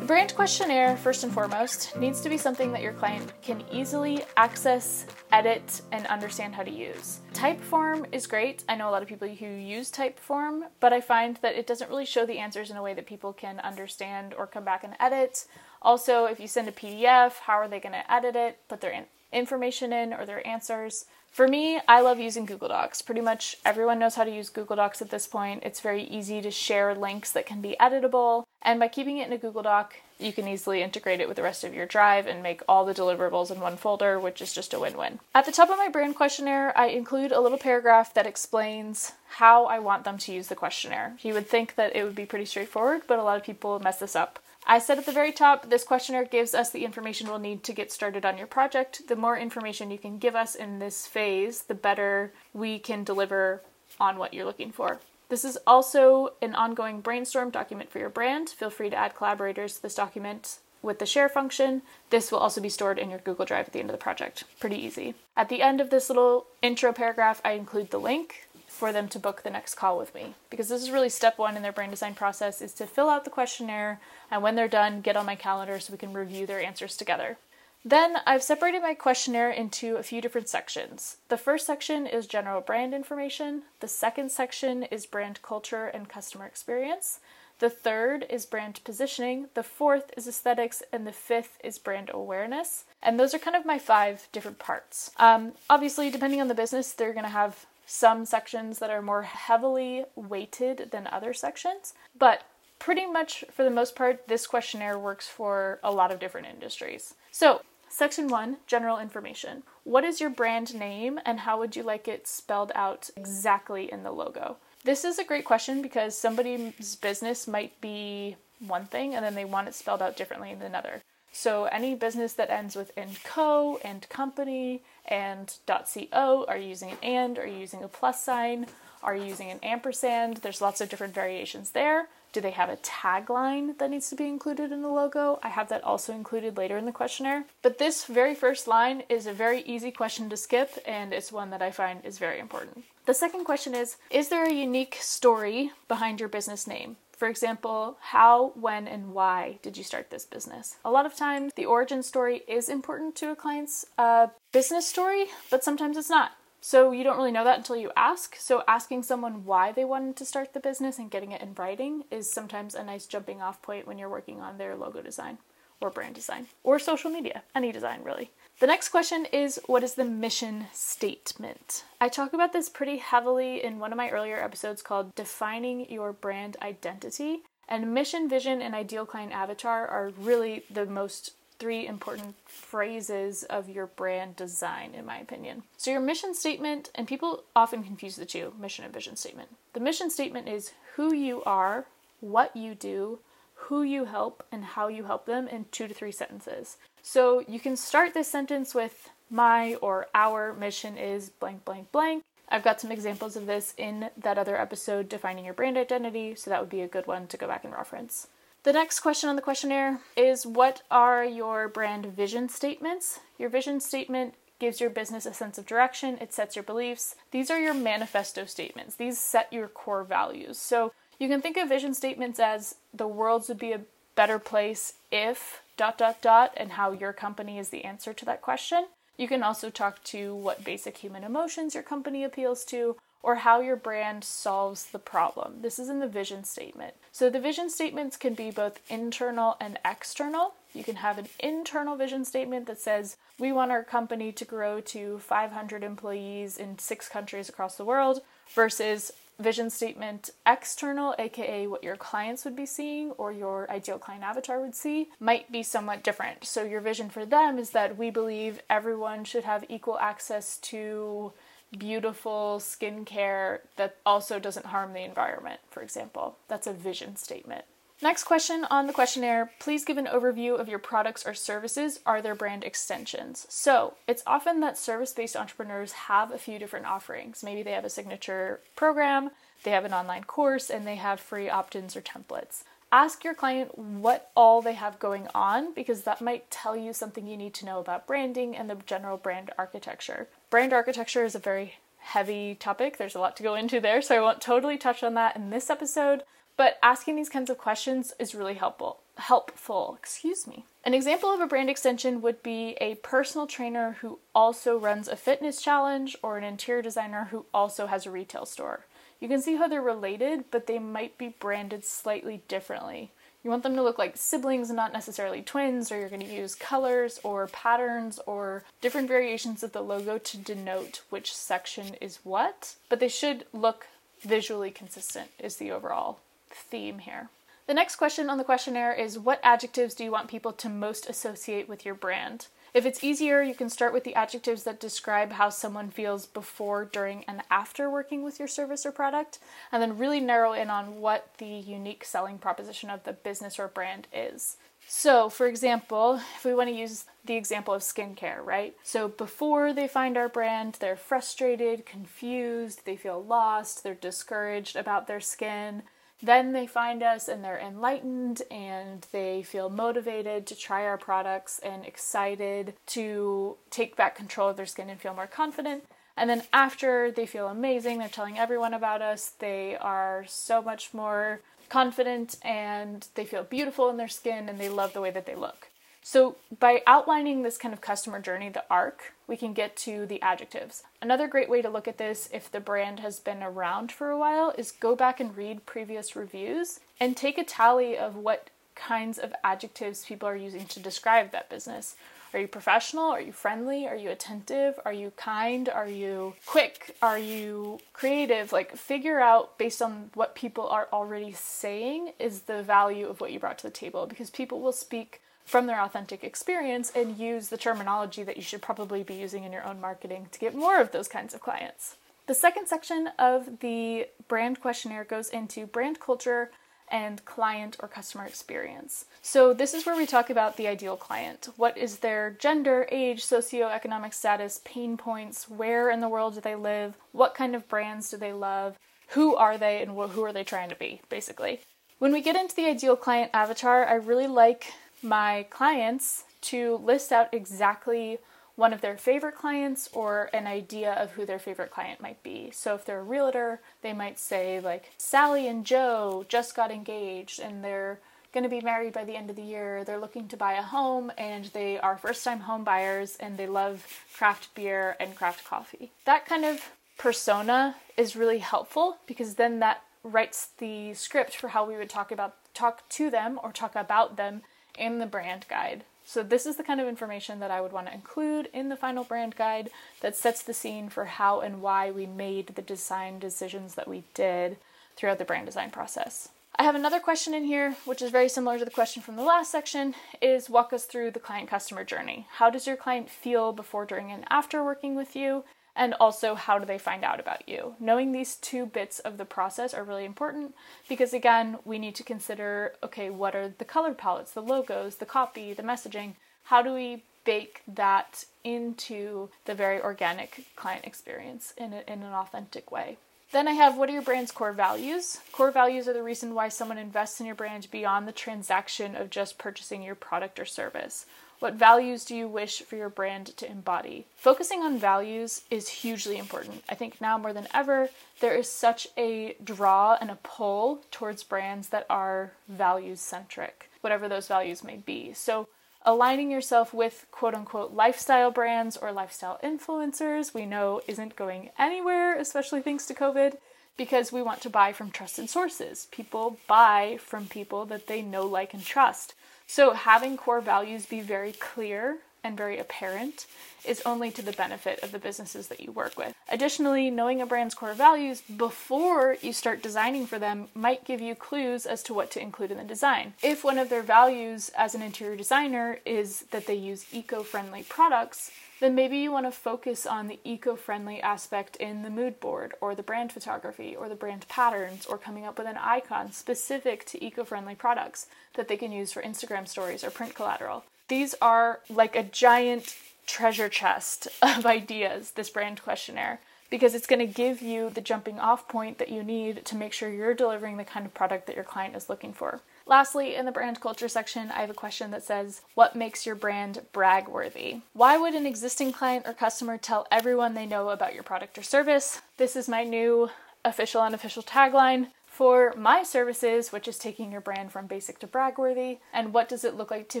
The 0.00 0.06
brand 0.06 0.34
questionnaire, 0.34 0.96
first 0.96 1.22
and 1.24 1.32
foremost, 1.32 1.96
needs 1.98 2.20
to 2.22 2.28
be 2.28 2.38
something 2.38 2.72
that 2.72 2.80
your 2.80 2.94
client 2.94 3.32
can 3.42 3.62
easily 3.70 4.24
access, 4.36 5.04
edit, 5.32 5.82
and 5.92 6.06
understand 6.06 6.54
how 6.54 6.62
to 6.62 6.70
use. 6.70 7.20
Typeform 7.34 8.06
is 8.10 8.26
great. 8.26 8.64
I 8.68 8.74
know 8.74 8.88
a 8.88 8.90
lot 8.90 9.02
of 9.02 9.08
people 9.08 9.28
who 9.28 9.46
use 9.46 9.92
Typeform, 9.92 10.62
but 10.80 10.92
I 10.92 11.00
find 11.00 11.36
that 11.42 11.56
it 11.56 11.66
doesn't 11.66 11.90
really 11.90 12.06
show 12.06 12.24
the 12.24 12.38
answers 12.38 12.70
in 12.70 12.76
a 12.76 12.82
way 12.82 12.94
that 12.94 13.06
people 13.06 13.32
can 13.32 13.60
understand 13.60 14.34
or 14.34 14.46
come 14.46 14.64
back 14.64 14.82
and 14.82 14.94
edit. 14.98 15.46
Also, 15.82 16.24
if 16.24 16.40
you 16.40 16.48
send 16.48 16.68
a 16.68 16.72
PDF, 16.72 17.34
how 17.40 17.54
are 17.54 17.68
they 17.68 17.78
going 17.78 17.92
to 17.92 18.12
edit 18.12 18.34
it, 18.34 18.58
put 18.66 18.80
their 18.80 19.06
information 19.32 19.92
in 19.92 20.12
or 20.14 20.24
their 20.24 20.44
answers? 20.46 21.04
For 21.30 21.46
me, 21.46 21.80
I 21.86 22.00
love 22.00 22.18
using 22.18 22.46
Google 22.46 22.68
Docs. 22.68 23.02
Pretty 23.02 23.20
much 23.20 23.56
everyone 23.64 24.00
knows 24.00 24.16
how 24.16 24.24
to 24.24 24.34
use 24.34 24.48
Google 24.48 24.76
Docs 24.76 25.00
at 25.00 25.10
this 25.10 25.26
point. 25.26 25.62
It's 25.62 25.80
very 25.80 26.02
easy 26.02 26.42
to 26.42 26.50
share 26.50 26.94
links 26.94 27.30
that 27.30 27.46
can 27.46 27.60
be 27.60 27.76
editable, 27.80 28.44
and 28.62 28.80
by 28.80 28.88
keeping 28.88 29.18
it 29.18 29.28
in 29.28 29.32
a 29.32 29.38
Google 29.38 29.62
Doc, 29.62 29.94
you 30.18 30.32
can 30.32 30.48
easily 30.48 30.82
integrate 30.82 31.20
it 31.20 31.28
with 31.28 31.36
the 31.36 31.44
rest 31.44 31.62
of 31.62 31.72
your 31.72 31.86
drive 31.86 32.26
and 32.26 32.42
make 32.42 32.62
all 32.68 32.84
the 32.84 32.92
deliverables 32.92 33.52
in 33.52 33.60
one 33.60 33.76
folder, 33.76 34.18
which 34.18 34.42
is 34.42 34.52
just 34.52 34.74
a 34.74 34.80
win 34.80 34.96
win. 34.96 35.20
At 35.32 35.46
the 35.46 35.52
top 35.52 35.70
of 35.70 35.78
my 35.78 35.88
brand 35.88 36.16
questionnaire, 36.16 36.76
I 36.76 36.86
include 36.86 37.30
a 37.30 37.40
little 37.40 37.58
paragraph 37.58 38.12
that 38.14 38.26
explains 38.26 39.12
how 39.36 39.66
I 39.66 39.78
want 39.78 40.02
them 40.02 40.18
to 40.18 40.32
use 40.32 40.48
the 40.48 40.56
questionnaire. 40.56 41.16
You 41.22 41.34
would 41.34 41.46
think 41.46 41.76
that 41.76 41.94
it 41.94 42.02
would 42.02 42.16
be 42.16 42.26
pretty 42.26 42.46
straightforward, 42.46 43.02
but 43.06 43.20
a 43.20 43.22
lot 43.22 43.36
of 43.36 43.44
people 43.44 43.78
mess 43.78 44.00
this 44.00 44.16
up. 44.16 44.40
I 44.70 44.78
said 44.78 44.98
at 44.98 45.06
the 45.06 45.12
very 45.12 45.32
top, 45.32 45.70
this 45.70 45.82
questionnaire 45.82 46.26
gives 46.26 46.54
us 46.54 46.68
the 46.70 46.84
information 46.84 47.26
we'll 47.26 47.38
need 47.38 47.64
to 47.64 47.72
get 47.72 47.90
started 47.90 48.26
on 48.26 48.36
your 48.36 48.46
project. 48.46 49.08
The 49.08 49.16
more 49.16 49.38
information 49.38 49.90
you 49.90 49.96
can 49.96 50.18
give 50.18 50.36
us 50.36 50.54
in 50.54 50.78
this 50.78 51.06
phase, 51.06 51.62
the 51.62 51.74
better 51.74 52.34
we 52.52 52.78
can 52.78 53.02
deliver 53.02 53.62
on 53.98 54.18
what 54.18 54.34
you're 54.34 54.44
looking 54.44 54.70
for. 54.70 55.00
This 55.30 55.42
is 55.42 55.58
also 55.66 56.34
an 56.42 56.54
ongoing 56.54 57.00
brainstorm 57.00 57.48
document 57.48 57.90
for 57.90 57.98
your 57.98 58.10
brand. 58.10 58.50
Feel 58.50 58.68
free 58.68 58.90
to 58.90 58.96
add 58.96 59.16
collaborators 59.16 59.76
to 59.76 59.82
this 59.82 59.94
document 59.94 60.58
with 60.82 60.98
the 60.98 61.06
share 61.06 61.30
function. 61.30 61.82
This 62.10 62.30
will 62.30 62.38
also 62.38 62.60
be 62.60 62.68
stored 62.68 62.98
in 62.98 63.08
your 63.08 63.18
Google 63.20 63.46
Drive 63.46 63.66
at 63.66 63.72
the 63.72 63.80
end 63.80 63.88
of 63.88 63.94
the 63.94 64.02
project. 64.02 64.44
Pretty 64.60 64.76
easy. 64.76 65.14
At 65.34 65.48
the 65.48 65.62
end 65.62 65.80
of 65.80 65.88
this 65.88 66.10
little 66.10 66.46
intro 66.60 66.92
paragraph, 66.92 67.40
I 67.42 67.52
include 67.52 67.90
the 67.90 67.98
link 67.98 68.47
for 68.68 68.92
them 68.92 69.08
to 69.08 69.18
book 69.18 69.42
the 69.42 69.50
next 69.50 69.74
call 69.74 69.98
with 69.98 70.14
me. 70.14 70.34
Because 70.50 70.68
this 70.68 70.82
is 70.82 70.90
really 70.90 71.08
step 71.08 71.38
one 71.38 71.56
in 71.56 71.62
their 71.62 71.72
brand 71.72 71.90
design 71.90 72.14
process 72.14 72.62
is 72.62 72.72
to 72.74 72.86
fill 72.86 73.10
out 73.10 73.24
the 73.24 73.30
questionnaire 73.30 74.00
and 74.30 74.42
when 74.42 74.54
they're 74.54 74.68
done 74.68 75.00
get 75.00 75.16
on 75.16 75.26
my 75.26 75.34
calendar 75.34 75.80
so 75.80 75.92
we 75.92 75.98
can 75.98 76.12
review 76.12 76.46
their 76.46 76.60
answers 76.60 76.96
together. 76.96 77.38
Then 77.84 78.16
i've 78.26 78.42
separated 78.42 78.82
my 78.82 78.94
questionnaire 78.94 79.50
into 79.50 79.96
a 79.96 80.02
few 80.02 80.20
different 80.20 80.48
sections. 80.48 81.16
The 81.28 81.38
first 81.38 81.66
section 81.66 82.06
is 82.06 82.26
general 82.26 82.60
brand 82.60 82.92
information. 82.92 83.62
The 83.80 83.88
second 83.88 84.30
section 84.30 84.82
is 84.84 85.06
brand 85.06 85.40
culture 85.42 85.86
and 85.86 86.08
customer 86.08 86.44
experience. 86.44 87.20
The 87.60 87.70
third 87.70 88.24
is 88.30 88.46
brand 88.46 88.80
positioning, 88.84 89.48
the 89.54 89.64
fourth 89.64 90.12
is 90.16 90.28
aesthetics, 90.28 90.82
and 90.92 91.04
the 91.06 91.12
fifth 91.12 91.58
is 91.64 91.78
brand 91.78 92.08
awareness. 92.14 92.84
And 93.02 93.18
those 93.18 93.34
are 93.34 93.38
kind 93.40 93.56
of 93.56 93.66
my 93.66 93.80
five 93.80 94.28
different 94.30 94.60
parts. 94.60 95.10
Um, 95.16 95.54
obviously, 95.68 96.08
depending 96.08 96.40
on 96.40 96.46
the 96.46 96.54
business, 96.54 96.92
they're 96.92 97.12
going 97.12 97.24
to 97.24 97.30
have 97.30 97.66
some 97.88 98.26
sections 98.26 98.78
that 98.78 98.90
are 98.90 99.00
more 99.00 99.22
heavily 99.22 100.04
weighted 100.14 100.90
than 100.90 101.06
other 101.06 101.32
sections, 101.32 101.94
but 102.16 102.42
pretty 102.78 103.06
much 103.06 103.44
for 103.50 103.64
the 103.64 103.70
most 103.70 103.96
part, 103.96 104.28
this 104.28 104.46
questionnaire 104.46 104.98
works 104.98 105.26
for 105.26 105.80
a 105.82 105.90
lot 105.90 106.12
of 106.12 106.20
different 106.20 106.46
industries. 106.46 107.14
So, 107.32 107.62
Section 107.88 108.28
1 108.28 108.58
General 108.66 108.98
Information. 108.98 109.62
What 109.84 110.04
is 110.04 110.20
your 110.20 110.28
brand 110.28 110.74
name 110.74 111.18
and 111.24 111.40
how 111.40 111.58
would 111.58 111.74
you 111.74 111.82
like 111.82 112.06
it 112.06 112.28
spelled 112.28 112.70
out 112.74 113.08
exactly 113.16 113.90
in 113.90 114.02
the 114.02 114.12
logo? 114.12 114.58
This 114.84 115.04
is 115.04 115.18
a 115.18 115.24
great 115.24 115.46
question 115.46 115.80
because 115.80 116.16
somebody's 116.16 116.96
business 116.96 117.48
might 117.48 117.80
be 117.80 118.36
one 118.60 118.84
thing 118.84 119.14
and 119.14 119.24
then 119.24 119.34
they 119.34 119.46
want 119.46 119.68
it 119.68 119.74
spelled 119.74 120.02
out 120.02 120.16
differently 120.16 120.54
than 120.54 120.66
another. 120.66 121.00
So 121.32 121.64
any 121.64 121.94
business 121.94 122.32
that 122.34 122.50
ends 122.50 122.74
with 122.74 122.92
and 122.96 123.22
.co 123.22 123.78
and 123.84 124.08
company 124.08 124.82
and 125.04 125.54
.co, 125.66 126.44
are 126.48 126.56
you 126.56 126.68
using 126.68 126.90
an 126.90 126.98
and, 127.02 127.38
are 127.38 127.46
you 127.46 127.58
using 127.58 127.82
a 127.82 127.88
plus 127.88 128.22
sign, 128.22 128.66
are 129.02 129.14
you 129.14 129.24
using 129.24 129.50
an 129.50 129.60
ampersand? 129.62 130.38
There's 130.38 130.60
lots 130.60 130.80
of 130.80 130.88
different 130.88 131.14
variations 131.14 131.70
there. 131.70 132.08
Do 132.32 132.40
they 132.40 132.50
have 132.50 132.68
a 132.68 132.76
tagline 132.76 133.78
that 133.78 133.90
needs 133.90 134.10
to 134.10 134.16
be 134.16 134.26
included 134.26 134.70
in 134.70 134.82
the 134.82 134.88
logo? 134.88 135.38
I 135.42 135.48
have 135.48 135.68
that 135.70 135.82
also 135.82 136.12
included 136.12 136.56
later 136.56 136.76
in 136.76 136.84
the 136.84 136.92
questionnaire. 136.92 137.44
But 137.62 137.78
this 137.78 138.04
very 138.04 138.34
first 138.34 138.68
line 138.68 139.02
is 139.08 139.26
a 139.26 139.32
very 139.32 139.62
easy 139.62 139.90
question 139.90 140.28
to 140.28 140.36
skip, 140.36 140.78
and 140.86 141.12
it's 141.12 141.32
one 141.32 141.50
that 141.50 141.62
I 141.62 141.70
find 141.70 142.04
is 142.04 142.18
very 142.18 142.38
important. 142.38 142.84
The 143.06 143.14
second 143.14 143.44
question 143.44 143.74
is 143.74 143.96
Is 144.10 144.28
there 144.28 144.44
a 144.44 144.52
unique 144.52 144.98
story 145.00 145.72
behind 145.88 146.20
your 146.20 146.28
business 146.28 146.66
name? 146.66 146.96
For 147.18 147.26
example, 147.26 147.98
how, 148.00 148.52
when, 148.54 148.86
and 148.86 149.12
why 149.12 149.58
did 149.60 149.76
you 149.76 149.82
start 149.82 150.10
this 150.10 150.24
business? 150.24 150.76
A 150.84 150.90
lot 150.90 151.04
of 151.04 151.16
times, 151.16 151.52
the 151.56 151.66
origin 151.66 152.04
story 152.04 152.42
is 152.46 152.68
important 152.68 153.16
to 153.16 153.32
a 153.32 153.36
client's 153.36 153.84
uh, 153.98 154.28
business 154.52 154.86
story, 154.86 155.26
but 155.50 155.64
sometimes 155.64 155.96
it's 155.96 156.08
not. 156.08 156.32
So 156.60 156.92
you 156.92 157.02
don't 157.02 157.16
really 157.16 157.32
know 157.32 157.42
that 157.42 157.58
until 157.58 157.76
you 157.76 157.90
ask. 157.96 158.36
So 158.36 158.62
asking 158.68 159.02
someone 159.02 159.44
why 159.44 159.72
they 159.72 159.84
wanted 159.84 160.14
to 160.16 160.24
start 160.24 160.54
the 160.54 160.60
business 160.60 160.98
and 160.98 161.10
getting 161.10 161.32
it 161.32 161.42
in 161.42 161.54
writing 161.54 162.04
is 162.08 162.30
sometimes 162.30 162.76
a 162.76 162.84
nice 162.84 163.06
jumping 163.06 163.42
off 163.42 163.62
point 163.62 163.88
when 163.88 163.98
you're 163.98 164.08
working 164.08 164.40
on 164.40 164.58
their 164.58 164.76
logo 164.76 165.02
design 165.02 165.38
or 165.80 165.90
brand 165.90 166.14
design 166.14 166.46
or 166.62 166.78
social 166.78 167.10
media, 167.10 167.42
any 167.52 167.72
design 167.72 168.02
really. 168.04 168.30
The 168.60 168.66
next 168.66 168.88
question 168.88 169.24
is 169.26 169.60
What 169.66 169.84
is 169.84 169.94
the 169.94 170.04
mission 170.04 170.66
statement? 170.72 171.84
I 172.00 172.08
talk 172.08 172.32
about 172.32 172.52
this 172.52 172.68
pretty 172.68 172.96
heavily 172.96 173.62
in 173.62 173.78
one 173.78 173.92
of 173.92 173.96
my 173.96 174.10
earlier 174.10 174.42
episodes 174.42 174.82
called 174.82 175.14
Defining 175.14 175.88
Your 175.88 176.12
Brand 176.12 176.56
Identity. 176.60 177.42
And 177.68 177.94
mission, 177.94 178.28
vision, 178.28 178.60
and 178.60 178.74
ideal 178.74 179.06
client 179.06 179.32
avatar 179.32 179.86
are 179.86 180.10
really 180.18 180.64
the 180.68 180.86
most 180.86 181.34
three 181.60 181.86
important 181.86 182.34
phrases 182.46 183.44
of 183.44 183.68
your 183.68 183.86
brand 183.86 184.34
design, 184.34 184.92
in 184.92 185.06
my 185.06 185.18
opinion. 185.18 185.62
So, 185.76 185.92
your 185.92 186.00
mission 186.00 186.34
statement, 186.34 186.90
and 186.96 187.06
people 187.06 187.44
often 187.54 187.84
confuse 187.84 188.16
the 188.16 188.26
two 188.26 188.54
mission 188.58 188.84
and 188.84 188.92
vision 188.92 189.14
statement. 189.14 189.50
The 189.72 189.80
mission 189.80 190.10
statement 190.10 190.48
is 190.48 190.72
who 190.96 191.14
you 191.14 191.44
are, 191.44 191.86
what 192.20 192.56
you 192.56 192.74
do, 192.74 193.20
who 193.54 193.84
you 193.84 194.06
help, 194.06 194.44
and 194.50 194.64
how 194.64 194.88
you 194.88 195.04
help 195.04 195.26
them 195.26 195.46
in 195.46 195.66
two 195.70 195.86
to 195.86 195.94
three 195.94 196.12
sentences. 196.12 196.76
So 197.10 197.42
you 197.48 197.58
can 197.58 197.74
start 197.74 198.12
this 198.12 198.30
sentence 198.30 198.74
with 198.74 199.08
my 199.30 199.76
or 199.76 200.08
our 200.14 200.52
mission 200.52 200.98
is 200.98 201.30
blank, 201.30 201.64
blank, 201.64 201.90
blank. 201.90 202.22
I've 202.50 202.62
got 202.62 202.82
some 202.82 202.92
examples 202.92 203.34
of 203.34 203.46
this 203.46 203.72
in 203.78 204.10
that 204.18 204.36
other 204.36 204.60
episode, 204.60 205.08
Defining 205.08 205.46
Your 205.46 205.54
Brand 205.54 205.78
Identity, 205.78 206.34
so 206.34 206.50
that 206.50 206.60
would 206.60 206.68
be 206.68 206.82
a 206.82 206.86
good 206.86 207.06
one 207.06 207.26
to 207.28 207.38
go 207.38 207.46
back 207.46 207.64
and 207.64 207.72
reference. 207.72 208.26
The 208.62 208.74
next 208.74 209.00
question 209.00 209.30
on 209.30 209.36
the 209.36 209.42
questionnaire 209.42 210.00
is 210.18 210.44
What 210.44 210.82
are 210.90 211.24
your 211.24 211.66
brand 211.66 212.04
vision 212.04 212.50
statements? 212.50 213.20
Your 213.38 213.48
vision 213.48 213.80
statement 213.80 214.34
gives 214.58 214.78
your 214.78 214.90
business 214.90 215.24
a 215.24 215.32
sense 215.32 215.56
of 215.56 215.64
direction, 215.64 216.18
it 216.20 216.34
sets 216.34 216.56
your 216.56 216.62
beliefs. 216.62 217.16
These 217.30 217.50
are 217.50 217.58
your 217.58 217.72
manifesto 217.72 218.44
statements. 218.44 218.96
These 218.96 219.18
set 219.18 219.50
your 219.50 219.68
core 219.68 220.04
values. 220.04 220.58
So 220.58 220.92
you 221.18 221.28
can 221.28 221.40
think 221.40 221.56
of 221.56 221.70
vision 221.70 221.94
statements 221.94 222.38
as 222.38 222.74
the 222.92 223.08
world 223.08 223.46
would 223.48 223.58
be 223.58 223.72
a 223.72 223.80
better 224.14 224.38
place 224.38 224.92
if 225.10 225.62
dot 225.78 225.96
dot 225.96 226.20
dot 226.20 226.52
and 226.58 226.72
how 226.72 226.92
your 226.92 227.14
company 227.14 227.58
is 227.58 227.70
the 227.70 227.84
answer 227.84 228.12
to 228.12 228.26
that 228.26 228.42
question. 228.42 228.88
You 229.16 229.26
can 229.26 229.42
also 229.42 229.70
talk 229.70 230.04
to 230.04 230.34
what 230.34 230.64
basic 230.64 230.98
human 230.98 231.24
emotions 231.24 231.74
your 231.74 231.82
company 231.82 232.22
appeals 232.22 232.64
to 232.66 232.96
or 233.22 233.36
how 233.36 233.60
your 233.60 233.76
brand 233.76 234.22
solves 234.22 234.86
the 234.86 234.98
problem. 234.98 235.62
This 235.62 235.78
is 235.78 235.88
in 235.88 235.98
the 235.98 236.06
vision 236.06 236.44
statement. 236.44 236.94
So 237.10 237.28
the 237.28 237.40
vision 237.40 237.68
statements 237.68 238.16
can 238.16 238.34
be 238.34 238.50
both 238.50 238.80
internal 238.88 239.56
and 239.60 239.78
external. 239.84 240.54
You 240.72 240.84
can 240.84 240.96
have 240.96 241.18
an 241.18 241.28
internal 241.40 241.96
vision 241.96 242.24
statement 242.24 242.66
that 242.66 242.80
says, 242.80 243.16
We 243.38 243.50
want 243.50 243.72
our 243.72 243.82
company 243.82 244.30
to 244.32 244.44
grow 244.44 244.80
to 244.82 245.18
500 245.18 245.82
employees 245.82 246.58
in 246.58 246.78
six 246.78 247.08
countries 247.08 247.48
across 247.48 247.76
the 247.76 247.84
world, 247.84 248.20
versus 248.54 249.10
vision 249.40 249.70
statement 249.70 250.30
external, 250.46 251.14
aka 251.18 251.66
what 251.66 251.84
your 251.84 251.96
clients 251.96 252.44
would 252.44 252.56
be 252.56 252.66
seeing 252.66 253.12
or 253.12 253.32
your 253.32 253.70
ideal 253.70 253.98
client 253.98 254.24
avatar 254.24 254.60
would 254.60 254.74
see, 254.74 255.08
might 255.20 255.50
be 255.52 255.62
somewhat 255.62 256.02
different. 256.02 256.44
So, 256.44 256.64
your 256.64 256.80
vision 256.80 257.08
for 257.10 257.24
them 257.24 257.58
is 257.58 257.70
that 257.70 257.96
we 257.96 258.10
believe 258.10 258.60
everyone 258.68 259.24
should 259.24 259.44
have 259.44 259.64
equal 259.68 259.98
access 259.98 260.56
to 260.58 261.32
beautiful 261.76 262.56
skincare 262.60 263.60
that 263.76 263.96
also 264.06 264.38
doesn't 264.38 264.66
harm 264.66 264.92
the 264.92 265.04
environment, 265.04 265.60
for 265.70 265.82
example. 265.82 266.38
That's 266.48 266.66
a 266.66 266.72
vision 266.72 267.16
statement. 267.16 267.64
Next 268.00 268.24
question 268.24 268.64
on 268.70 268.86
the 268.86 268.92
questionnaire 268.92 269.50
please 269.58 269.84
give 269.84 269.98
an 269.98 270.06
overview 270.06 270.58
of 270.58 270.68
your 270.68 270.78
products 270.78 271.26
or 271.26 271.34
services. 271.34 271.98
Are 272.06 272.22
there 272.22 272.36
brand 272.36 272.62
extensions? 272.62 273.44
So, 273.48 273.94
it's 274.06 274.22
often 274.24 274.60
that 274.60 274.78
service 274.78 275.12
based 275.12 275.36
entrepreneurs 275.36 275.92
have 275.92 276.30
a 276.30 276.38
few 276.38 276.60
different 276.60 276.86
offerings. 276.86 277.42
Maybe 277.42 277.64
they 277.64 277.72
have 277.72 277.84
a 277.84 277.90
signature 277.90 278.60
program, 278.76 279.30
they 279.64 279.72
have 279.72 279.84
an 279.84 279.92
online 279.92 280.24
course, 280.24 280.70
and 280.70 280.86
they 280.86 280.94
have 280.94 281.18
free 281.18 281.50
opt 281.50 281.74
ins 281.74 281.96
or 281.96 282.00
templates. 282.00 282.62
Ask 282.92 283.24
your 283.24 283.34
client 283.34 283.76
what 283.76 284.30
all 284.36 284.62
they 284.62 284.74
have 284.74 285.00
going 285.00 285.26
on 285.34 285.74
because 285.74 286.02
that 286.02 286.20
might 286.20 286.52
tell 286.52 286.76
you 286.76 286.92
something 286.92 287.26
you 287.26 287.36
need 287.36 287.52
to 287.54 287.66
know 287.66 287.80
about 287.80 288.06
branding 288.06 288.56
and 288.56 288.70
the 288.70 288.76
general 288.86 289.16
brand 289.16 289.50
architecture. 289.58 290.28
Brand 290.50 290.72
architecture 290.72 291.24
is 291.24 291.34
a 291.34 291.40
very 291.40 291.74
heavy 291.98 292.54
topic, 292.54 292.96
there's 292.96 293.16
a 293.16 293.20
lot 293.20 293.36
to 293.36 293.42
go 293.42 293.56
into 293.56 293.80
there, 293.80 294.00
so 294.00 294.16
I 294.16 294.20
won't 294.20 294.40
totally 294.40 294.78
touch 294.78 295.02
on 295.02 295.14
that 295.14 295.34
in 295.34 295.50
this 295.50 295.68
episode. 295.68 296.22
But 296.58 296.76
asking 296.82 297.14
these 297.14 297.28
kinds 297.28 297.50
of 297.50 297.56
questions 297.56 298.12
is 298.18 298.34
really 298.34 298.54
helpful. 298.54 298.98
Helpful, 299.16 299.96
excuse 299.96 300.44
me. 300.44 300.64
An 300.84 300.92
example 300.92 301.32
of 301.32 301.40
a 301.40 301.46
brand 301.46 301.70
extension 301.70 302.20
would 302.20 302.42
be 302.42 302.76
a 302.80 302.96
personal 302.96 303.46
trainer 303.46 303.98
who 304.00 304.18
also 304.34 304.76
runs 304.76 305.06
a 305.06 305.14
fitness 305.14 305.62
challenge 305.62 306.16
or 306.20 306.36
an 306.36 306.42
interior 306.42 306.82
designer 306.82 307.28
who 307.30 307.46
also 307.54 307.86
has 307.86 308.06
a 308.06 308.10
retail 308.10 308.44
store. 308.44 308.86
You 309.20 309.28
can 309.28 309.40
see 309.40 309.54
how 309.54 309.68
they're 309.68 309.80
related, 309.80 310.46
but 310.50 310.66
they 310.66 310.80
might 310.80 311.16
be 311.16 311.28
branded 311.28 311.84
slightly 311.84 312.42
differently. 312.48 313.12
You 313.44 313.50
want 313.50 313.62
them 313.62 313.76
to 313.76 313.82
look 313.82 313.98
like 313.98 314.16
siblings 314.16 314.68
not 314.68 314.92
necessarily 314.92 315.42
twins, 315.42 315.92
or 315.92 316.00
you're 316.00 316.08
going 316.08 316.26
to 316.26 316.34
use 316.34 316.56
colors 316.56 317.20
or 317.22 317.46
patterns 317.46 318.18
or 318.26 318.64
different 318.80 319.06
variations 319.06 319.62
of 319.62 319.70
the 319.70 319.80
logo 319.80 320.18
to 320.18 320.36
denote 320.36 321.02
which 321.08 321.32
section 321.32 321.94
is 322.00 322.18
what, 322.24 322.74
but 322.88 322.98
they 322.98 323.08
should 323.08 323.46
look 323.52 323.86
visually 324.22 324.72
consistent, 324.72 325.30
is 325.38 325.56
the 325.56 325.70
overall 325.70 326.18
theme 326.54 327.00
here. 327.00 327.30
The 327.66 327.74
next 327.74 327.96
question 327.96 328.30
on 328.30 328.38
the 328.38 328.44
questionnaire 328.44 328.94
is 328.94 329.18
What 329.18 329.40
adjectives 329.42 329.94
do 329.94 330.04
you 330.04 330.10
want 330.10 330.28
people 330.28 330.52
to 330.52 330.68
most 330.68 331.08
associate 331.08 331.68
with 331.68 331.84
your 331.84 331.94
brand? 331.94 332.46
If 332.74 332.86
it's 332.86 333.02
easier, 333.02 333.42
you 333.42 333.54
can 333.54 333.70
start 333.70 333.92
with 333.92 334.04
the 334.04 334.14
adjectives 334.14 334.62
that 334.64 334.80
describe 334.80 335.32
how 335.32 335.48
someone 335.48 335.90
feels 335.90 336.26
before, 336.26 336.84
during, 336.84 337.24
and 337.24 337.42
after 337.50 337.90
working 337.90 338.22
with 338.22 338.38
your 338.38 338.48
service 338.48 338.84
or 338.84 338.92
product, 338.92 339.38
and 339.72 339.82
then 339.82 339.98
really 339.98 340.20
narrow 340.20 340.52
in 340.52 340.70
on 340.70 341.00
what 341.00 341.30
the 341.38 341.46
unique 341.46 342.04
selling 342.04 342.38
proposition 342.38 342.90
of 342.90 343.04
the 343.04 343.12
business 343.12 343.58
or 343.58 343.68
brand 343.68 344.06
is. 344.12 344.58
So, 344.86 345.28
for 345.28 345.46
example, 345.46 346.20
if 346.36 346.44
we 346.44 346.54
want 346.54 346.70
to 346.70 346.74
use 346.74 347.04
the 347.24 347.36
example 347.36 347.74
of 347.74 347.82
skincare, 347.82 348.44
right? 348.44 348.74
So, 348.82 349.08
before 349.08 349.72
they 349.72 349.88
find 349.88 350.16
our 350.16 350.28
brand, 350.28 350.78
they're 350.80 350.96
frustrated, 350.96 351.84
confused, 351.84 352.84
they 352.84 352.96
feel 352.96 353.22
lost, 353.22 353.82
they're 353.82 353.94
discouraged 353.94 354.76
about 354.76 355.06
their 355.06 355.20
skin. 355.20 355.82
Then 356.22 356.52
they 356.52 356.66
find 356.66 357.02
us 357.02 357.28
and 357.28 357.44
they're 357.44 357.58
enlightened 357.58 358.42
and 358.50 359.06
they 359.12 359.42
feel 359.42 359.70
motivated 359.70 360.46
to 360.46 360.56
try 360.56 360.84
our 360.84 360.98
products 360.98 361.60
and 361.60 361.84
excited 361.84 362.74
to 362.86 363.56
take 363.70 363.96
back 363.96 364.16
control 364.16 364.48
of 364.48 364.56
their 364.56 364.66
skin 364.66 364.90
and 364.90 365.00
feel 365.00 365.14
more 365.14 365.28
confident. 365.28 365.84
And 366.16 366.28
then 366.28 366.42
after 366.52 367.12
they 367.12 367.26
feel 367.26 367.46
amazing, 367.46 367.98
they're 367.98 368.08
telling 368.08 368.38
everyone 368.38 368.74
about 368.74 369.00
us, 369.00 369.32
they 369.38 369.76
are 369.76 370.24
so 370.26 370.60
much 370.60 370.92
more 370.92 371.40
confident 371.68 372.36
and 372.42 373.06
they 373.14 373.24
feel 373.24 373.44
beautiful 373.44 373.88
in 373.88 373.96
their 373.96 374.08
skin 374.08 374.48
and 374.48 374.58
they 374.58 374.68
love 374.68 374.92
the 374.94 375.00
way 375.00 375.12
that 375.12 375.26
they 375.26 375.36
look. 375.36 375.67
So, 376.10 376.36
by 376.58 376.80
outlining 376.86 377.42
this 377.42 377.58
kind 377.58 377.74
of 377.74 377.82
customer 377.82 378.18
journey, 378.18 378.48
the 378.48 378.64
arc, 378.70 379.12
we 379.26 379.36
can 379.36 379.52
get 379.52 379.76
to 379.76 380.06
the 380.06 380.22
adjectives. 380.22 380.82
Another 381.02 381.28
great 381.28 381.50
way 381.50 381.60
to 381.60 381.68
look 381.68 381.86
at 381.86 381.98
this, 381.98 382.30
if 382.32 382.50
the 382.50 382.60
brand 382.60 383.00
has 383.00 383.20
been 383.20 383.42
around 383.42 383.92
for 383.92 384.08
a 384.08 384.18
while, 384.18 384.54
is 384.56 384.70
go 384.70 384.96
back 384.96 385.20
and 385.20 385.36
read 385.36 385.66
previous 385.66 386.16
reviews 386.16 386.80
and 386.98 387.14
take 387.14 387.36
a 387.36 387.44
tally 387.44 387.98
of 387.98 388.16
what 388.16 388.48
kinds 388.74 389.18
of 389.18 389.34
adjectives 389.44 390.06
people 390.06 390.26
are 390.26 390.34
using 390.34 390.64
to 390.68 390.80
describe 390.80 391.30
that 391.32 391.50
business. 391.50 391.94
Are 392.32 392.40
you 392.40 392.48
professional? 392.48 393.10
Are 393.10 393.20
you 393.20 393.32
friendly? 393.32 393.86
Are 393.86 393.94
you 393.94 394.08
attentive? 394.08 394.80
Are 394.86 394.94
you 394.94 395.12
kind? 395.18 395.68
Are 395.68 395.90
you 395.90 396.32
quick? 396.46 396.96
Are 397.02 397.18
you 397.18 397.80
creative? 397.92 398.50
Like, 398.50 398.78
figure 398.78 399.20
out 399.20 399.58
based 399.58 399.82
on 399.82 400.08
what 400.14 400.34
people 400.34 400.68
are 400.68 400.88
already 400.90 401.32
saying 401.32 402.12
is 402.18 402.42
the 402.42 402.62
value 402.62 403.08
of 403.08 403.20
what 403.20 403.30
you 403.30 403.38
brought 403.38 403.58
to 403.58 403.66
the 403.66 403.70
table 403.70 404.06
because 404.06 404.30
people 404.30 404.62
will 404.62 404.72
speak 404.72 405.20
from 405.48 405.66
their 405.66 405.80
authentic 405.80 406.22
experience 406.22 406.92
and 406.94 407.18
use 407.18 407.48
the 407.48 407.56
terminology 407.56 408.22
that 408.22 408.36
you 408.36 408.42
should 408.42 408.60
probably 408.60 409.02
be 409.02 409.14
using 409.14 409.44
in 409.44 409.52
your 409.52 409.66
own 409.66 409.80
marketing 409.80 410.28
to 410.30 410.38
get 410.38 410.54
more 410.54 410.78
of 410.78 410.92
those 410.92 411.08
kinds 411.08 411.32
of 411.32 411.40
clients. 411.40 411.96
The 412.26 412.34
second 412.34 412.66
section 412.66 413.08
of 413.18 413.60
the 413.60 414.08
brand 414.28 414.60
questionnaire 414.60 415.04
goes 415.04 415.30
into 415.30 415.66
brand 415.66 416.00
culture 416.00 416.50
and 416.90 417.24
client 417.24 417.76
or 417.80 417.88
customer 417.88 418.26
experience. 418.26 419.06
So, 419.22 419.54
this 419.54 419.72
is 419.72 419.86
where 419.86 419.96
we 419.96 420.04
talk 420.04 420.28
about 420.28 420.58
the 420.58 420.68
ideal 420.68 420.96
client. 420.96 421.48
What 421.56 421.78
is 421.78 421.98
their 421.98 422.30
gender, 422.30 422.86
age, 422.90 423.24
socioeconomic 423.24 424.12
status, 424.12 424.60
pain 424.64 424.98
points, 424.98 425.48
where 425.48 425.90
in 425.90 426.00
the 426.00 426.08
world 426.08 426.34
do 426.34 426.40
they 426.42 426.54
live, 426.56 426.96
what 427.12 427.34
kind 427.34 427.54
of 427.54 427.68
brands 427.68 428.10
do 428.10 428.18
they 428.18 428.34
love, 428.34 428.76
who 429.08 429.34
are 429.34 429.56
they, 429.56 429.80
and 429.80 429.92
who 429.92 430.22
are 430.24 430.32
they 430.32 430.44
trying 430.44 430.68
to 430.68 430.76
be, 430.76 431.00
basically. 431.08 431.60
When 431.98 432.12
we 432.12 432.20
get 432.20 432.36
into 432.36 432.54
the 432.54 432.66
ideal 432.66 432.96
client 432.96 433.30
avatar, 433.34 433.86
I 433.86 433.94
really 433.94 434.26
like 434.26 434.72
my 435.02 435.46
clients 435.50 436.24
to 436.40 436.76
list 436.76 437.12
out 437.12 437.32
exactly 437.32 438.18
one 438.56 438.72
of 438.72 438.80
their 438.80 438.96
favorite 438.96 439.36
clients 439.36 439.88
or 439.92 440.28
an 440.32 440.46
idea 440.46 440.92
of 440.94 441.12
who 441.12 441.24
their 441.24 441.38
favorite 441.38 441.70
client 441.70 442.00
might 442.00 442.20
be. 442.24 442.50
So 442.52 442.74
if 442.74 442.84
they're 442.84 443.00
a 443.00 443.04
realtor, 443.04 443.60
they 443.82 443.92
might 443.92 444.18
say 444.18 444.58
like 444.58 444.90
Sally 444.98 445.46
and 445.46 445.64
Joe 445.64 446.26
just 446.28 446.56
got 446.56 446.72
engaged 446.72 447.38
and 447.38 447.62
they're 447.62 448.00
going 448.32 448.42
to 448.42 448.50
be 448.50 448.60
married 448.60 448.92
by 448.92 449.04
the 449.04 449.14
end 449.14 449.30
of 449.30 449.36
the 449.36 449.42
year. 449.42 449.84
They're 449.84 450.00
looking 450.00 450.26
to 450.28 450.36
buy 450.36 450.54
a 450.54 450.62
home 450.62 451.12
and 451.16 451.46
they 451.46 451.78
are 451.78 451.96
first-time 451.96 452.40
home 452.40 452.64
buyers 452.64 453.16
and 453.20 453.38
they 453.38 453.46
love 453.46 453.86
craft 454.12 454.52
beer 454.56 454.96
and 454.98 455.14
craft 455.14 455.44
coffee. 455.44 455.92
That 456.04 456.26
kind 456.26 456.44
of 456.44 456.72
persona 456.98 457.76
is 457.96 458.16
really 458.16 458.38
helpful 458.38 458.98
because 459.06 459.36
then 459.36 459.60
that 459.60 459.84
writes 460.02 460.48
the 460.58 460.94
script 460.94 461.36
for 461.36 461.48
how 461.48 461.64
we 461.64 461.76
would 461.76 461.90
talk 461.90 462.10
about 462.10 462.34
talk 462.54 462.88
to 462.88 463.08
them 463.08 463.38
or 463.42 463.52
talk 463.52 463.76
about 463.76 464.16
them 464.16 464.42
in 464.78 464.98
the 464.98 465.06
brand 465.06 465.46
guide. 465.48 465.84
So, 466.04 466.22
this 466.22 466.46
is 466.46 466.56
the 466.56 466.62
kind 466.62 466.80
of 466.80 466.88
information 466.88 467.38
that 467.40 467.50
I 467.50 467.60
would 467.60 467.72
want 467.72 467.88
to 467.88 467.92
include 467.92 468.48
in 468.54 468.70
the 468.70 468.76
final 468.76 469.04
brand 469.04 469.36
guide 469.36 469.68
that 470.00 470.16
sets 470.16 470.42
the 470.42 470.54
scene 470.54 470.88
for 470.88 471.04
how 471.04 471.40
and 471.40 471.60
why 471.60 471.90
we 471.90 472.06
made 472.06 472.48
the 472.48 472.62
design 472.62 473.18
decisions 473.18 473.74
that 473.74 473.88
we 473.88 474.04
did 474.14 474.56
throughout 474.96 475.18
the 475.18 475.26
brand 475.26 475.44
design 475.44 475.70
process. 475.70 476.30
I 476.56 476.64
have 476.64 476.74
another 476.74 476.98
question 476.98 477.34
in 477.34 477.44
here, 477.44 477.76
which 477.84 478.02
is 478.02 478.10
very 478.10 478.28
similar 478.28 478.58
to 478.58 478.64
the 478.64 478.70
question 478.70 479.00
from 479.00 479.16
the 479.16 479.22
last 479.22 479.52
section, 479.52 479.94
is 480.20 480.50
walk 480.50 480.72
us 480.72 480.86
through 480.86 481.12
the 481.12 481.20
client 481.20 481.48
customer 481.48 481.84
journey. 481.84 482.26
How 482.32 482.50
does 482.50 482.66
your 482.66 482.76
client 482.76 483.08
feel 483.08 483.52
before, 483.52 483.84
during, 483.84 484.10
and 484.10 484.24
after 484.28 484.64
working 484.64 484.96
with 484.96 485.14
you? 485.14 485.44
And 485.78 485.94
also 486.00 486.34
how 486.34 486.58
do 486.58 486.66
they 486.66 486.76
find 486.76 487.04
out 487.04 487.20
about 487.20 487.48
you. 487.48 487.76
Knowing 487.78 488.10
these 488.10 488.34
two 488.34 488.66
bits 488.66 488.98
of 488.98 489.16
the 489.16 489.24
process 489.24 489.72
are 489.72 489.84
really 489.84 490.04
important 490.04 490.54
because, 490.88 491.14
again, 491.14 491.56
we 491.64 491.78
need 491.78 491.94
to 491.94 492.02
consider 492.02 492.74
okay, 492.82 493.08
what 493.08 493.36
are 493.36 493.48
the 493.48 493.64
color 493.64 493.94
palettes, 493.94 494.32
the 494.32 494.42
logos, 494.42 494.96
the 494.96 495.06
copy, 495.06 495.54
the 495.54 495.62
messaging? 495.62 496.14
How 496.44 496.60
do 496.62 496.74
we 496.74 497.04
bake 497.24 497.62
that 497.68 498.24
into 498.42 499.28
the 499.44 499.54
very 499.54 499.80
organic 499.80 500.46
client 500.56 500.84
experience 500.84 501.54
in, 501.56 501.72
a, 501.72 501.82
in 501.86 502.02
an 502.02 502.12
authentic 502.12 502.72
way? 502.72 502.98
Then 503.30 503.46
I 503.46 503.52
have 503.52 503.76
what 503.76 503.88
are 503.88 503.92
your 503.92 504.02
brand's 504.02 504.32
core 504.32 504.52
values? 504.52 505.18
Core 505.32 505.52
values 505.52 505.86
are 505.86 505.92
the 505.92 506.02
reason 506.02 506.34
why 506.34 506.48
someone 506.48 506.78
invests 506.78 507.20
in 507.20 507.26
your 507.26 507.34
brand 507.34 507.70
beyond 507.70 508.08
the 508.08 508.12
transaction 508.12 508.96
of 508.96 509.10
just 509.10 509.38
purchasing 509.38 509.82
your 509.82 509.94
product 509.94 510.40
or 510.40 510.46
service. 510.46 511.06
What 511.38 511.54
values 511.54 512.04
do 512.04 512.16
you 512.16 512.26
wish 512.26 512.62
for 512.62 512.74
your 512.74 512.88
brand 512.88 513.36
to 513.36 513.48
embody? 513.48 514.06
Focusing 514.16 514.62
on 514.62 514.76
values 514.76 515.42
is 515.50 515.68
hugely 515.68 516.18
important. 516.18 516.64
I 516.68 516.74
think 516.74 517.00
now 517.00 517.16
more 517.16 517.32
than 517.32 517.46
ever, 517.54 517.90
there 518.20 518.34
is 518.34 518.50
such 518.50 518.88
a 518.96 519.36
draw 519.42 519.96
and 520.00 520.10
a 520.10 520.18
pull 520.24 520.82
towards 520.90 521.22
brands 521.22 521.68
that 521.68 521.86
are 521.88 522.32
values 522.48 523.00
centric, 523.00 523.70
whatever 523.82 524.08
those 524.08 524.26
values 524.26 524.64
may 524.64 524.78
be. 524.78 525.12
So, 525.12 525.46
aligning 525.86 526.32
yourself 526.32 526.74
with 526.74 527.06
quote 527.12 527.34
unquote 527.34 527.72
lifestyle 527.72 528.32
brands 528.32 528.76
or 528.76 528.90
lifestyle 528.90 529.38
influencers, 529.44 530.34
we 530.34 530.44
know 530.44 530.80
isn't 530.88 531.14
going 531.14 531.50
anywhere, 531.56 532.18
especially 532.18 532.62
thanks 532.62 532.84
to 532.86 532.94
COVID, 532.94 533.36
because 533.76 534.10
we 534.10 534.22
want 534.22 534.40
to 534.40 534.50
buy 534.50 534.72
from 534.72 534.90
trusted 534.90 535.30
sources. 535.30 535.86
People 535.92 536.38
buy 536.48 536.98
from 537.00 537.26
people 537.28 537.64
that 537.66 537.86
they 537.86 538.02
know, 538.02 538.26
like, 538.26 538.52
and 538.52 538.64
trust. 538.64 539.14
So, 539.50 539.72
having 539.72 540.18
core 540.18 540.42
values 540.42 540.84
be 540.84 541.00
very 541.00 541.32
clear 541.32 541.98
and 542.22 542.36
very 542.36 542.58
apparent 542.58 543.26
is 543.64 543.82
only 543.84 544.10
to 544.10 544.22
the 544.22 544.32
benefit 544.32 544.78
of 544.82 544.92
the 544.92 544.98
businesses 544.98 545.48
that 545.48 545.60
you 545.60 545.72
work 545.72 545.96
with. 545.96 546.14
Additionally, 546.28 546.90
knowing 546.90 547.20
a 547.20 547.26
brand's 547.26 547.54
core 547.54 547.74
values 547.74 548.22
before 548.22 549.16
you 549.20 549.32
start 549.32 549.62
designing 549.62 550.06
for 550.06 550.18
them 550.18 550.48
might 550.54 550.84
give 550.84 551.00
you 551.00 551.14
clues 551.14 551.66
as 551.66 551.82
to 551.82 551.94
what 551.94 552.10
to 552.10 552.20
include 552.20 552.50
in 552.50 552.58
the 552.58 552.64
design. 552.64 553.14
If 553.22 553.44
one 553.44 553.58
of 553.58 553.68
their 553.68 553.82
values 553.82 554.50
as 554.56 554.74
an 554.74 554.82
interior 554.82 555.16
designer 555.16 555.78
is 555.84 556.22
that 556.30 556.46
they 556.46 556.54
use 556.54 556.86
eco 556.92 557.22
friendly 557.22 557.62
products, 557.62 558.30
then 558.60 558.74
maybe 558.74 558.98
you 558.98 559.12
want 559.12 559.26
to 559.26 559.32
focus 559.32 559.86
on 559.86 560.08
the 560.08 560.18
eco 560.24 560.56
friendly 560.56 561.00
aspect 561.00 561.56
in 561.56 561.82
the 561.82 561.90
mood 561.90 562.18
board 562.18 562.54
or 562.60 562.74
the 562.74 562.82
brand 562.82 563.12
photography 563.12 563.76
or 563.76 563.88
the 563.88 563.94
brand 563.94 564.26
patterns 564.28 564.84
or 564.86 564.98
coming 564.98 565.24
up 565.24 565.38
with 565.38 565.46
an 565.46 565.58
icon 565.58 566.10
specific 566.10 566.84
to 566.86 567.04
eco 567.04 567.24
friendly 567.24 567.54
products 567.54 568.06
that 568.34 568.48
they 568.48 568.56
can 568.56 568.72
use 568.72 568.92
for 568.92 569.02
Instagram 569.02 569.46
stories 569.46 569.84
or 569.84 569.90
print 569.90 570.14
collateral. 570.14 570.64
These 570.88 571.14
are 571.20 571.60
like 571.68 571.94
a 571.94 572.02
giant 572.02 572.74
treasure 573.06 573.48
chest 573.48 574.08
of 574.22 574.46
ideas, 574.46 575.12
this 575.12 575.30
brand 575.30 575.62
questionnaire, 575.62 576.20
because 576.50 576.74
it's 576.74 576.86
going 576.86 577.06
to 577.06 577.12
give 577.12 577.42
you 577.42 577.70
the 577.70 577.80
jumping 577.80 578.18
off 578.18 578.48
point 578.48 578.78
that 578.78 578.88
you 578.88 579.02
need 579.02 579.44
to 579.44 579.56
make 579.56 579.72
sure 579.72 579.90
you're 579.90 580.14
delivering 580.14 580.56
the 580.56 580.64
kind 580.64 580.86
of 580.86 580.94
product 580.94 581.26
that 581.26 581.36
your 581.36 581.44
client 581.44 581.76
is 581.76 581.90
looking 581.90 582.12
for. 582.12 582.40
Lastly, 582.66 583.14
in 583.14 583.26
the 583.26 583.32
brand 583.32 583.60
culture 583.60 583.88
section, 583.88 584.30
I 584.30 584.40
have 584.40 584.50
a 584.50 584.54
question 584.54 584.90
that 584.90 585.04
says, 585.04 585.42
What 585.54 585.76
makes 585.76 586.06
your 586.06 586.14
brand 586.14 586.62
brag 586.72 587.08
worthy? 587.08 587.62
Why 587.72 587.96
would 587.96 588.14
an 588.14 588.26
existing 588.26 588.72
client 588.72 589.06
or 589.06 589.14
customer 589.14 589.58
tell 589.58 589.86
everyone 589.90 590.34
they 590.34 590.46
know 590.46 590.70
about 590.70 590.94
your 590.94 591.02
product 591.02 591.38
or 591.38 591.42
service? 591.42 592.00
This 592.16 592.36
is 592.36 592.48
my 592.48 592.64
new 592.64 593.10
official 593.44 593.80
unofficial 593.80 594.22
tagline 594.22 594.88
for 595.18 595.52
my 595.56 595.82
services, 595.82 596.52
which 596.52 596.68
is 596.68 596.78
taking 596.78 597.10
your 597.10 597.20
brand 597.20 597.50
from 597.50 597.66
basic 597.66 597.98
to 597.98 598.06
bragworthy, 598.06 598.78
and 598.92 599.12
what 599.12 599.28
does 599.28 599.42
it 599.42 599.56
look 599.56 599.68
like 599.68 599.88
to 599.88 600.00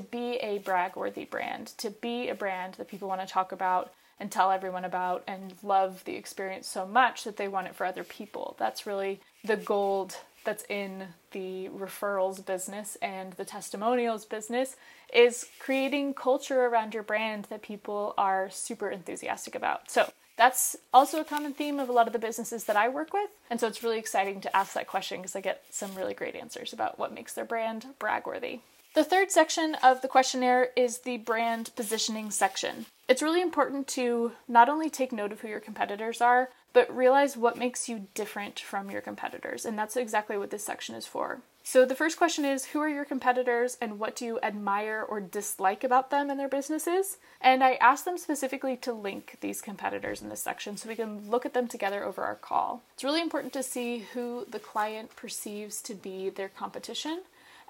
be 0.00 0.36
a 0.36 0.60
bragworthy 0.60 1.28
brand, 1.28 1.66
to 1.76 1.90
be 1.90 2.28
a 2.28 2.36
brand 2.36 2.74
that 2.74 2.86
people 2.86 3.08
want 3.08 3.20
to 3.20 3.26
talk 3.26 3.50
about 3.50 3.92
and 4.20 4.30
tell 4.30 4.52
everyone 4.52 4.84
about 4.84 5.24
and 5.26 5.54
love 5.64 6.04
the 6.04 6.14
experience 6.14 6.68
so 6.68 6.86
much 6.86 7.24
that 7.24 7.36
they 7.36 7.48
want 7.48 7.66
it 7.66 7.74
for 7.74 7.84
other 7.84 8.04
people. 8.04 8.54
That's 8.60 8.86
really 8.86 9.20
the 9.42 9.56
gold 9.56 10.14
that's 10.44 10.62
in 10.68 11.08
the 11.32 11.68
referrals 11.70 12.46
business 12.46 12.96
and 13.02 13.32
the 13.32 13.44
testimonials 13.44 14.24
business 14.24 14.76
is 15.12 15.48
creating 15.58 16.14
culture 16.14 16.66
around 16.66 16.94
your 16.94 17.02
brand 17.02 17.48
that 17.50 17.62
people 17.62 18.14
are 18.16 18.48
super 18.50 18.88
enthusiastic 18.88 19.56
about. 19.56 19.90
So 19.90 20.12
that's 20.38 20.76
also 20.94 21.20
a 21.20 21.24
common 21.24 21.52
theme 21.52 21.78
of 21.78 21.88
a 21.88 21.92
lot 21.92 22.06
of 22.06 22.14
the 22.14 22.18
businesses 22.18 22.64
that 22.64 22.76
I 22.76 22.88
work 22.88 23.12
with. 23.12 23.28
And 23.50 23.60
so 23.60 23.66
it's 23.66 23.82
really 23.82 23.98
exciting 23.98 24.40
to 24.42 24.56
ask 24.56 24.72
that 24.72 24.86
question 24.86 25.18
because 25.18 25.36
I 25.36 25.40
get 25.40 25.64
some 25.68 25.94
really 25.94 26.14
great 26.14 26.36
answers 26.36 26.72
about 26.72 26.98
what 26.98 27.12
makes 27.12 27.34
their 27.34 27.44
brand 27.44 27.86
brag 27.98 28.26
worthy. 28.26 28.60
The 28.94 29.04
third 29.04 29.30
section 29.30 29.76
of 29.82 30.00
the 30.00 30.08
questionnaire 30.08 30.70
is 30.74 31.00
the 31.00 31.18
brand 31.18 31.70
positioning 31.76 32.30
section. 32.30 32.86
It's 33.08 33.22
really 33.22 33.42
important 33.42 33.86
to 33.88 34.32
not 34.48 34.68
only 34.68 34.88
take 34.88 35.12
note 35.12 35.32
of 35.32 35.40
who 35.40 35.48
your 35.48 35.60
competitors 35.60 36.20
are, 36.20 36.48
but 36.72 36.94
realize 36.94 37.36
what 37.36 37.56
makes 37.56 37.88
you 37.88 38.06
different 38.14 38.58
from 38.60 38.90
your 38.90 39.00
competitors. 39.00 39.64
And 39.64 39.78
that's 39.78 39.96
exactly 39.96 40.38
what 40.38 40.50
this 40.50 40.64
section 40.64 40.94
is 40.94 41.06
for. 41.06 41.40
So, 41.70 41.84
the 41.84 41.94
first 41.94 42.16
question 42.16 42.46
is 42.46 42.64
Who 42.64 42.80
are 42.80 42.88
your 42.88 43.04
competitors 43.04 43.76
and 43.78 43.98
what 43.98 44.16
do 44.16 44.24
you 44.24 44.40
admire 44.42 45.04
or 45.06 45.20
dislike 45.20 45.84
about 45.84 46.10
them 46.10 46.30
and 46.30 46.40
their 46.40 46.48
businesses? 46.48 47.18
And 47.42 47.62
I 47.62 47.74
asked 47.74 48.06
them 48.06 48.16
specifically 48.16 48.74
to 48.78 48.94
link 48.94 49.36
these 49.42 49.60
competitors 49.60 50.22
in 50.22 50.30
this 50.30 50.40
section 50.40 50.78
so 50.78 50.88
we 50.88 50.96
can 50.96 51.28
look 51.28 51.44
at 51.44 51.52
them 51.52 51.68
together 51.68 52.02
over 52.02 52.22
our 52.22 52.36
call. 52.36 52.84
It's 52.94 53.04
really 53.04 53.20
important 53.20 53.52
to 53.52 53.62
see 53.62 53.98
who 54.14 54.46
the 54.48 54.58
client 54.58 55.14
perceives 55.14 55.82
to 55.82 55.94
be 55.94 56.30
their 56.30 56.48
competition 56.48 57.20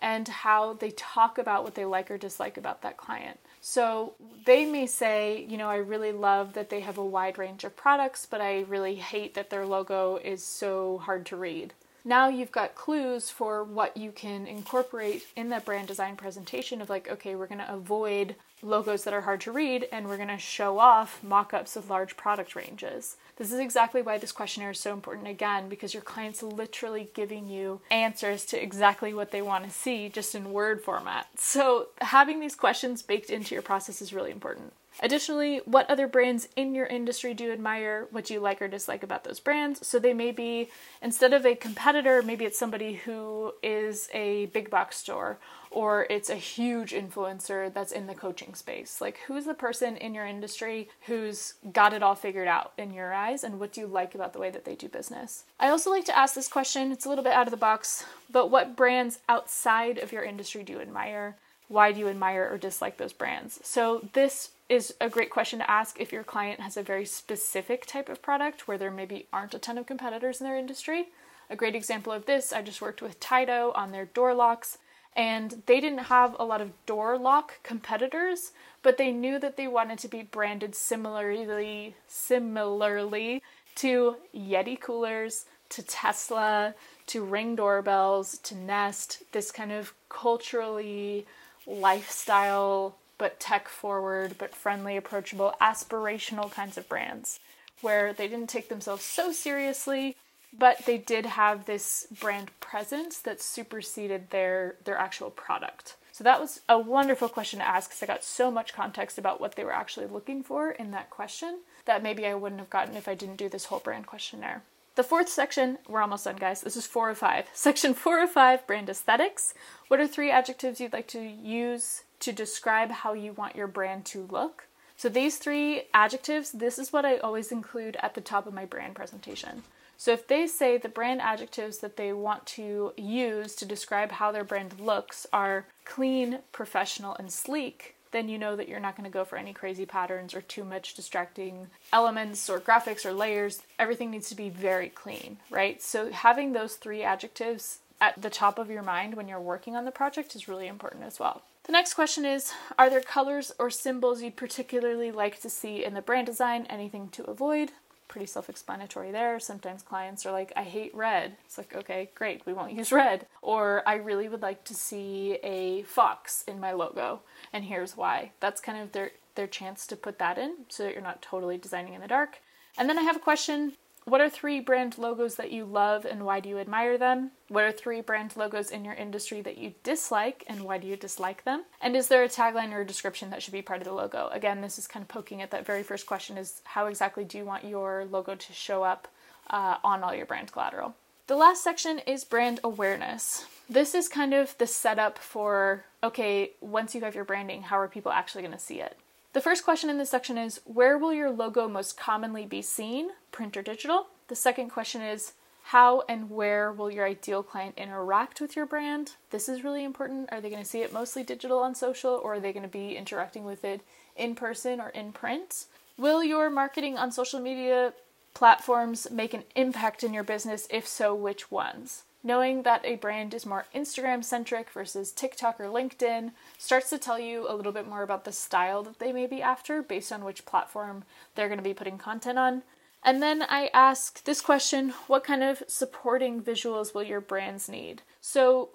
and 0.00 0.28
how 0.28 0.74
they 0.74 0.92
talk 0.92 1.36
about 1.36 1.64
what 1.64 1.74
they 1.74 1.84
like 1.84 2.08
or 2.08 2.18
dislike 2.18 2.56
about 2.56 2.82
that 2.82 2.98
client. 2.98 3.40
So 3.60 4.12
they 4.46 4.64
may 4.64 4.86
say, 4.86 5.44
you 5.48 5.56
know, 5.56 5.68
I 5.68 5.78
really 5.78 6.12
love 6.12 6.52
that 6.52 6.70
they 6.70 6.82
have 6.82 6.98
a 6.98 7.04
wide 7.04 7.36
range 7.36 7.64
of 7.64 7.74
products, 7.74 8.28
but 8.30 8.40
I 8.40 8.60
really 8.60 8.94
hate 8.94 9.34
that 9.34 9.50
their 9.50 9.66
logo 9.66 10.20
is 10.22 10.44
so 10.44 10.98
hard 10.98 11.26
to 11.26 11.36
read. 11.36 11.74
Now 12.08 12.28
you've 12.28 12.50
got 12.50 12.74
clues 12.74 13.28
for 13.28 13.62
what 13.62 13.94
you 13.94 14.12
can 14.12 14.46
incorporate 14.46 15.26
in 15.36 15.50
that 15.50 15.66
brand 15.66 15.88
design 15.88 16.16
presentation 16.16 16.80
of 16.80 16.88
like, 16.88 17.06
okay, 17.06 17.34
we're 17.34 17.46
going 17.46 17.60
to 17.60 17.70
avoid 17.70 18.34
logos 18.62 19.04
that 19.04 19.12
are 19.12 19.20
hard 19.20 19.42
to 19.42 19.52
read 19.52 19.86
and 19.92 20.08
we're 20.08 20.16
going 20.16 20.28
to 20.28 20.38
show 20.38 20.78
off 20.78 21.22
mock 21.22 21.52
ups 21.52 21.76
of 21.76 21.90
large 21.90 22.16
product 22.16 22.56
ranges. 22.56 23.16
This 23.36 23.52
is 23.52 23.58
exactly 23.58 24.00
why 24.00 24.16
this 24.16 24.32
questionnaire 24.32 24.70
is 24.70 24.80
so 24.80 24.94
important 24.94 25.28
again, 25.28 25.68
because 25.68 25.92
your 25.92 26.02
client's 26.02 26.42
literally 26.42 27.10
giving 27.12 27.46
you 27.46 27.82
answers 27.90 28.46
to 28.46 28.60
exactly 28.60 29.12
what 29.12 29.30
they 29.30 29.42
want 29.42 29.64
to 29.64 29.70
see 29.70 30.08
just 30.08 30.34
in 30.34 30.54
word 30.54 30.80
format. 30.80 31.26
So, 31.36 31.88
having 32.00 32.40
these 32.40 32.54
questions 32.54 33.02
baked 33.02 33.28
into 33.28 33.54
your 33.54 33.62
process 33.62 34.00
is 34.00 34.14
really 34.14 34.30
important. 34.30 34.72
Additionally, 35.00 35.60
what 35.64 35.88
other 35.88 36.08
brands 36.08 36.48
in 36.56 36.74
your 36.74 36.86
industry 36.86 37.34
do 37.34 37.44
you 37.44 37.52
admire? 37.52 38.08
What 38.10 38.24
do 38.24 38.34
you 38.34 38.40
like 38.40 38.60
or 38.60 38.68
dislike 38.68 39.02
about 39.02 39.24
those 39.24 39.40
brands? 39.40 39.86
So 39.86 39.98
they 39.98 40.12
may 40.12 40.32
be, 40.32 40.70
instead 41.00 41.32
of 41.32 41.46
a 41.46 41.54
competitor, 41.54 42.22
maybe 42.22 42.44
it's 42.44 42.58
somebody 42.58 42.94
who 42.94 43.52
is 43.62 44.08
a 44.12 44.46
big 44.46 44.70
box 44.70 44.96
store 44.96 45.38
or 45.70 46.06
it's 46.08 46.30
a 46.30 46.34
huge 46.34 46.92
influencer 46.92 47.72
that's 47.72 47.92
in 47.92 48.06
the 48.06 48.14
coaching 48.14 48.54
space. 48.54 49.00
Like, 49.00 49.18
who's 49.26 49.44
the 49.44 49.54
person 49.54 49.96
in 49.96 50.14
your 50.14 50.26
industry 50.26 50.88
who's 51.06 51.54
got 51.72 51.92
it 51.92 52.02
all 52.02 52.14
figured 52.14 52.48
out 52.48 52.72
in 52.78 52.92
your 52.92 53.12
eyes, 53.12 53.44
and 53.44 53.60
what 53.60 53.72
do 53.72 53.80
you 53.80 53.86
like 53.86 54.14
about 54.14 54.32
the 54.32 54.38
way 54.38 54.50
that 54.50 54.64
they 54.64 54.74
do 54.74 54.88
business? 54.88 55.44
I 55.60 55.68
also 55.68 55.90
like 55.90 56.04
to 56.06 56.18
ask 56.18 56.34
this 56.34 56.48
question, 56.48 56.90
it's 56.90 57.04
a 57.04 57.08
little 57.08 57.24
bit 57.24 57.34
out 57.34 57.46
of 57.46 57.50
the 57.50 57.56
box, 57.56 58.04
but 58.30 58.50
what 58.50 58.76
brands 58.76 59.18
outside 59.28 59.98
of 59.98 60.12
your 60.12 60.22
industry 60.22 60.62
do 60.62 60.72
you 60.72 60.80
admire? 60.80 61.36
Why 61.68 61.92
do 61.92 62.00
you 62.00 62.08
admire 62.08 62.48
or 62.50 62.56
dislike 62.56 62.96
those 62.96 63.12
brands? 63.12 63.60
So, 63.62 64.08
this 64.14 64.50
is 64.68 64.94
a 65.00 65.08
great 65.08 65.30
question 65.30 65.60
to 65.60 65.70
ask 65.70 65.98
if 65.98 66.12
your 66.12 66.24
client 66.24 66.60
has 66.60 66.76
a 66.76 66.82
very 66.82 67.06
specific 67.06 67.86
type 67.86 68.08
of 68.08 68.20
product 68.20 68.68
where 68.68 68.78
there 68.78 68.90
maybe 68.90 69.26
aren't 69.32 69.54
a 69.54 69.58
ton 69.58 69.78
of 69.78 69.86
competitors 69.86 70.40
in 70.40 70.46
their 70.46 70.58
industry. 70.58 71.08
A 71.48 71.56
great 71.56 71.74
example 71.74 72.12
of 72.12 72.26
this, 72.26 72.52
I 72.52 72.60
just 72.60 72.82
worked 72.82 73.00
with 73.00 73.20
Tydo 73.20 73.72
on 73.74 73.92
their 73.92 74.04
door 74.04 74.34
locks 74.34 74.78
and 75.16 75.62
they 75.66 75.80
didn't 75.80 76.04
have 76.04 76.36
a 76.38 76.44
lot 76.44 76.60
of 76.60 76.72
door 76.84 77.18
lock 77.18 77.62
competitors, 77.62 78.52
but 78.82 78.98
they 78.98 79.10
knew 79.10 79.38
that 79.38 79.56
they 79.56 79.66
wanted 79.66 79.98
to 80.00 80.08
be 80.08 80.22
branded 80.22 80.74
similarly 80.74 81.94
similarly 82.06 83.42
to 83.76 84.16
Yeti 84.36 84.78
coolers, 84.78 85.46
to 85.70 85.82
Tesla, 85.82 86.74
to 87.06 87.24
Ring 87.24 87.56
doorbells, 87.56 88.38
to 88.38 88.54
Nest, 88.54 89.22
this 89.32 89.50
kind 89.50 89.72
of 89.72 89.94
culturally 90.08 91.26
lifestyle 91.66 92.96
but 93.18 93.40
tech 93.40 93.68
forward, 93.68 94.36
but 94.38 94.54
friendly, 94.54 94.96
approachable, 94.96 95.54
aspirational 95.60 96.50
kinds 96.50 96.78
of 96.78 96.88
brands 96.88 97.40
where 97.80 98.12
they 98.12 98.26
didn't 98.26 98.48
take 98.48 98.68
themselves 98.68 99.04
so 99.04 99.30
seriously 99.30 100.16
but 100.56 100.84
they 100.86 100.98
did 100.98 101.26
have 101.26 101.66
this 101.66 102.06
brand 102.20 102.50
presence 102.60 103.18
that 103.18 103.40
superseded 103.40 104.30
their 104.30 104.76
their 104.84 104.96
actual 104.96 105.30
product. 105.30 105.96
So 106.12 106.24
that 106.24 106.40
was 106.40 106.60
a 106.68 106.78
wonderful 106.78 107.28
question 107.28 107.60
to 107.60 107.68
ask 107.68 107.90
because 107.90 108.02
I 108.02 108.06
got 108.06 108.24
so 108.24 108.50
much 108.50 108.72
context 108.72 109.18
about 109.18 109.40
what 109.40 109.54
they 109.54 109.62
were 109.62 109.74
actually 109.74 110.06
looking 110.06 110.42
for 110.42 110.72
in 110.72 110.90
that 110.90 111.10
question 111.10 111.60
that 111.84 112.02
maybe 112.02 112.26
I 112.26 112.34
wouldn't 112.34 112.60
have 112.60 112.70
gotten 112.70 112.96
if 112.96 113.06
I 113.06 113.14
didn't 113.14 113.36
do 113.36 113.48
this 113.48 113.66
whole 113.66 113.78
brand 113.78 114.06
questionnaire. 114.06 114.62
The 114.96 115.04
fourth 115.04 115.28
section, 115.28 115.78
we're 115.86 116.00
almost 116.00 116.24
done, 116.24 116.34
guys. 116.34 116.60
This 116.60 116.76
is 116.76 116.86
four 116.86 117.08
of 117.10 117.18
five. 117.18 117.46
Section 117.54 117.94
four 117.94 118.20
of 118.20 118.32
five 118.32 118.66
brand 118.66 118.90
aesthetics. 118.90 119.54
What 119.86 120.00
are 120.00 120.08
three 120.08 120.32
adjectives 120.32 120.80
you'd 120.80 120.92
like 120.92 121.06
to 121.08 121.20
use 121.20 122.02
to 122.20 122.32
describe 122.32 122.90
how 122.90 123.12
you 123.12 123.32
want 123.32 123.56
your 123.56 123.66
brand 123.66 124.04
to 124.06 124.28
look? 124.30 124.66
So, 124.96 125.08
these 125.08 125.38
three 125.38 125.82
adjectives, 125.94 126.50
this 126.50 126.78
is 126.78 126.92
what 126.92 127.04
I 127.04 127.18
always 127.18 127.52
include 127.52 127.96
at 128.02 128.14
the 128.14 128.20
top 128.20 128.46
of 128.46 128.54
my 128.54 128.64
brand 128.64 128.94
presentation. 128.94 129.62
So 130.00 130.12
if 130.12 130.28
they 130.28 130.46
say 130.46 130.78
the 130.78 130.88
brand 130.88 131.20
adjectives 131.20 131.78
that 131.78 131.96
they 131.96 132.12
want 132.12 132.46
to 132.46 132.92
use 132.96 133.56
to 133.56 133.66
describe 133.66 134.12
how 134.12 134.30
their 134.30 134.44
brand 134.44 134.78
looks 134.78 135.26
are 135.32 135.66
clean, 135.84 136.38
professional, 136.52 137.16
and 137.16 137.32
sleek, 137.32 137.96
then 138.12 138.28
you 138.28 138.38
know 138.38 138.54
that 138.54 138.68
you're 138.68 138.78
not 138.78 138.96
going 138.96 139.10
to 139.10 139.12
go 139.12 139.24
for 139.24 139.36
any 139.36 139.52
crazy 139.52 139.84
patterns 139.84 140.34
or 140.34 140.40
too 140.40 140.62
much 140.62 140.94
distracting 140.94 141.66
elements 141.92 142.48
or 142.48 142.60
graphics 142.60 143.04
or 143.04 143.12
layers. 143.12 143.62
Everything 143.76 144.12
needs 144.12 144.28
to 144.28 144.36
be 144.36 144.48
very 144.48 144.88
clean, 144.88 145.38
right? 145.50 145.82
So 145.82 146.12
having 146.12 146.52
those 146.52 146.76
three 146.76 147.02
adjectives 147.02 147.80
at 148.00 148.20
the 148.20 148.30
top 148.30 148.58
of 148.58 148.70
your 148.70 148.82
mind 148.82 149.14
when 149.14 149.28
you're 149.28 149.40
working 149.40 149.76
on 149.76 149.84
the 149.84 149.90
project 149.90 150.34
is 150.36 150.48
really 150.48 150.68
important 150.68 151.04
as 151.04 151.18
well. 151.18 151.42
The 151.64 151.72
next 151.72 151.94
question 151.94 152.24
is 152.24 152.52
Are 152.78 152.88
there 152.88 153.02
colors 153.02 153.52
or 153.58 153.70
symbols 153.70 154.22
you'd 154.22 154.36
particularly 154.36 155.10
like 155.10 155.40
to 155.42 155.50
see 155.50 155.84
in 155.84 155.94
the 155.94 156.02
brand 156.02 156.26
design? 156.26 156.66
Anything 156.70 157.08
to 157.10 157.24
avoid? 157.24 157.72
Pretty 158.08 158.26
self 158.26 158.48
explanatory 158.48 159.10
there. 159.10 159.38
Sometimes 159.38 159.82
clients 159.82 160.24
are 160.24 160.32
like, 160.32 160.50
I 160.56 160.62
hate 160.62 160.94
red. 160.94 161.36
It's 161.44 161.58
like, 161.58 161.76
okay, 161.76 162.08
great, 162.14 162.46
we 162.46 162.54
won't 162.54 162.72
use 162.78 162.90
red. 162.90 163.26
Or 163.42 163.82
I 163.86 163.96
really 163.96 164.30
would 164.30 164.40
like 164.40 164.64
to 164.64 164.74
see 164.74 165.38
a 165.42 165.82
fox 165.82 166.42
in 166.48 166.58
my 166.58 166.72
logo, 166.72 167.20
and 167.52 167.64
here's 167.64 167.98
why. 167.98 168.32
That's 168.40 168.62
kind 168.62 168.78
of 168.80 168.92
their, 168.92 169.10
their 169.34 169.46
chance 169.46 169.86
to 169.88 169.96
put 169.96 170.18
that 170.20 170.38
in 170.38 170.64
so 170.68 170.84
that 170.84 170.94
you're 170.94 171.02
not 171.02 171.20
totally 171.20 171.58
designing 171.58 171.92
in 171.92 172.00
the 172.00 172.08
dark. 172.08 172.38
And 172.78 172.88
then 172.88 172.98
I 172.98 173.02
have 173.02 173.16
a 173.16 173.20
question 173.20 173.74
what 174.08 174.20
are 174.20 174.30
three 174.30 174.60
brand 174.60 174.98
logos 174.98 175.34
that 175.36 175.52
you 175.52 175.64
love 175.64 176.04
and 176.04 176.24
why 176.24 176.40
do 176.40 176.48
you 176.48 176.58
admire 176.58 176.96
them? 176.96 177.32
What 177.48 177.64
are 177.64 177.72
three 177.72 178.00
brand 178.00 178.36
logos 178.36 178.70
in 178.70 178.84
your 178.84 178.94
industry 178.94 179.40
that 179.42 179.58
you 179.58 179.74
dislike 179.82 180.44
and 180.46 180.62
why 180.62 180.78
do 180.78 180.86
you 180.86 180.96
dislike 180.96 181.44
them? 181.44 181.64
And 181.80 181.96
is 181.96 182.08
there 182.08 182.24
a 182.24 182.28
tagline 182.28 182.72
or 182.72 182.80
a 182.80 182.86
description 182.86 183.30
that 183.30 183.42
should 183.42 183.52
be 183.52 183.62
part 183.62 183.80
of 183.80 183.86
the 183.86 183.92
logo? 183.92 184.28
Again, 184.32 184.60
this 184.60 184.78
is 184.78 184.86
kind 184.86 185.02
of 185.02 185.08
poking 185.08 185.42
at 185.42 185.50
that 185.50 185.66
very 185.66 185.82
first 185.82 186.06
question 186.06 186.38
is 186.38 186.62
how 186.64 186.86
exactly 186.86 187.24
do 187.24 187.38
you 187.38 187.44
want 187.44 187.64
your 187.64 188.06
logo 188.10 188.34
to 188.34 188.52
show 188.52 188.82
up 188.82 189.08
uh, 189.50 189.76
on 189.84 190.02
all 190.02 190.14
your 190.14 190.26
brand 190.26 190.52
collateral? 190.52 190.94
The 191.26 191.36
last 191.36 191.62
section 191.62 191.98
is 192.00 192.24
brand 192.24 192.60
awareness. 192.64 193.44
This 193.68 193.94
is 193.94 194.08
kind 194.08 194.32
of 194.32 194.56
the 194.56 194.66
setup 194.66 195.18
for 195.18 195.84
okay, 196.02 196.52
once 196.60 196.94
you 196.94 197.02
have 197.02 197.14
your 197.14 197.24
branding, 197.24 197.62
how 197.62 197.78
are 197.78 197.88
people 197.88 198.12
actually 198.12 198.42
going 198.42 198.54
to 198.54 198.58
see 198.58 198.80
it? 198.80 198.96
The 199.38 199.42
first 199.42 199.62
question 199.62 199.88
in 199.88 199.98
this 199.98 200.10
section 200.10 200.36
is 200.36 200.60
Where 200.64 200.98
will 200.98 201.14
your 201.14 201.30
logo 201.30 201.68
most 201.68 201.96
commonly 201.96 202.44
be 202.44 202.60
seen, 202.60 203.10
print 203.30 203.56
or 203.56 203.62
digital? 203.62 204.08
The 204.26 204.34
second 204.34 204.70
question 204.70 205.00
is 205.00 205.34
How 205.66 206.02
and 206.08 206.28
where 206.28 206.72
will 206.72 206.90
your 206.90 207.06
ideal 207.06 207.44
client 207.44 207.74
interact 207.76 208.40
with 208.40 208.56
your 208.56 208.66
brand? 208.66 209.12
This 209.30 209.48
is 209.48 209.62
really 209.62 209.84
important. 209.84 210.28
Are 210.32 210.40
they 210.40 210.50
going 210.50 210.64
to 210.64 210.68
see 210.68 210.82
it 210.82 210.92
mostly 210.92 211.22
digital 211.22 211.60
on 211.60 211.76
social, 211.76 212.14
or 212.14 212.34
are 212.34 212.40
they 212.40 212.52
going 212.52 212.64
to 212.64 212.68
be 212.68 212.96
interacting 212.96 213.44
with 213.44 213.64
it 213.64 213.80
in 214.16 214.34
person 214.34 214.80
or 214.80 214.88
in 214.88 215.12
print? 215.12 215.66
Will 215.96 216.24
your 216.24 216.50
marketing 216.50 216.98
on 216.98 217.12
social 217.12 217.38
media 217.38 217.92
platforms 218.34 219.06
make 219.08 219.34
an 219.34 219.44
impact 219.54 220.02
in 220.02 220.12
your 220.12 220.24
business? 220.24 220.66
If 220.68 220.88
so, 220.88 221.14
which 221.14 221.48
ones? 221.48 222.02
Knowing 222.22 222.64
that 222.64 222.84
a 222.84 222.96
brand 222.96 223.32
is 223.32 223.46
more 223.46 223.66
Instagram 223.74 224.24
centric 224.24 224.70
versus 224.70 225.12
TikTok 225.12 225.60
or 225.60 225.66
LinkedIn 225.66 226.32
starts 226.58 226.90
to 226.90 226.98
tell 226.98 227.18
you 227.18 227.48
a 227.48 227.54
little 227.54 227.72
bit 227.72 227.88
more 227.88 228.02
about 228.02 228.24
the 228.24 228.32
style 228.32 228.82
that 228.82 228.98
they 228.98 229.12
may 229.12 229.26
be 229.26 229.40
after 229.40 229.82
based 229.82 230.12
on 230.12 230.24
which 230.24 230.44
platform 230.44 231.04
they're 231.34 231.48
going 231.48 231.58
to 231.58 231.64
be 231.64 231.74
putting 231.74 231.96
content 231.96 232.38
on. 232.38 232.62
And 233.04 233.22
then 233.22 233.42
I 233.42 233.70
ask 233.72 234.24
this 234.24 234.40
question 234.40 234.90
what 235.06 235.22
kind 235.22 235.42
of 235.42 235.62
supporting 235.68 236.42
visuals 236.42 236.92
will 236.92 237.04
your 237.04 237.20
brands 237.20 237.68
need? 237.68 238.02
So, 238.20 238.70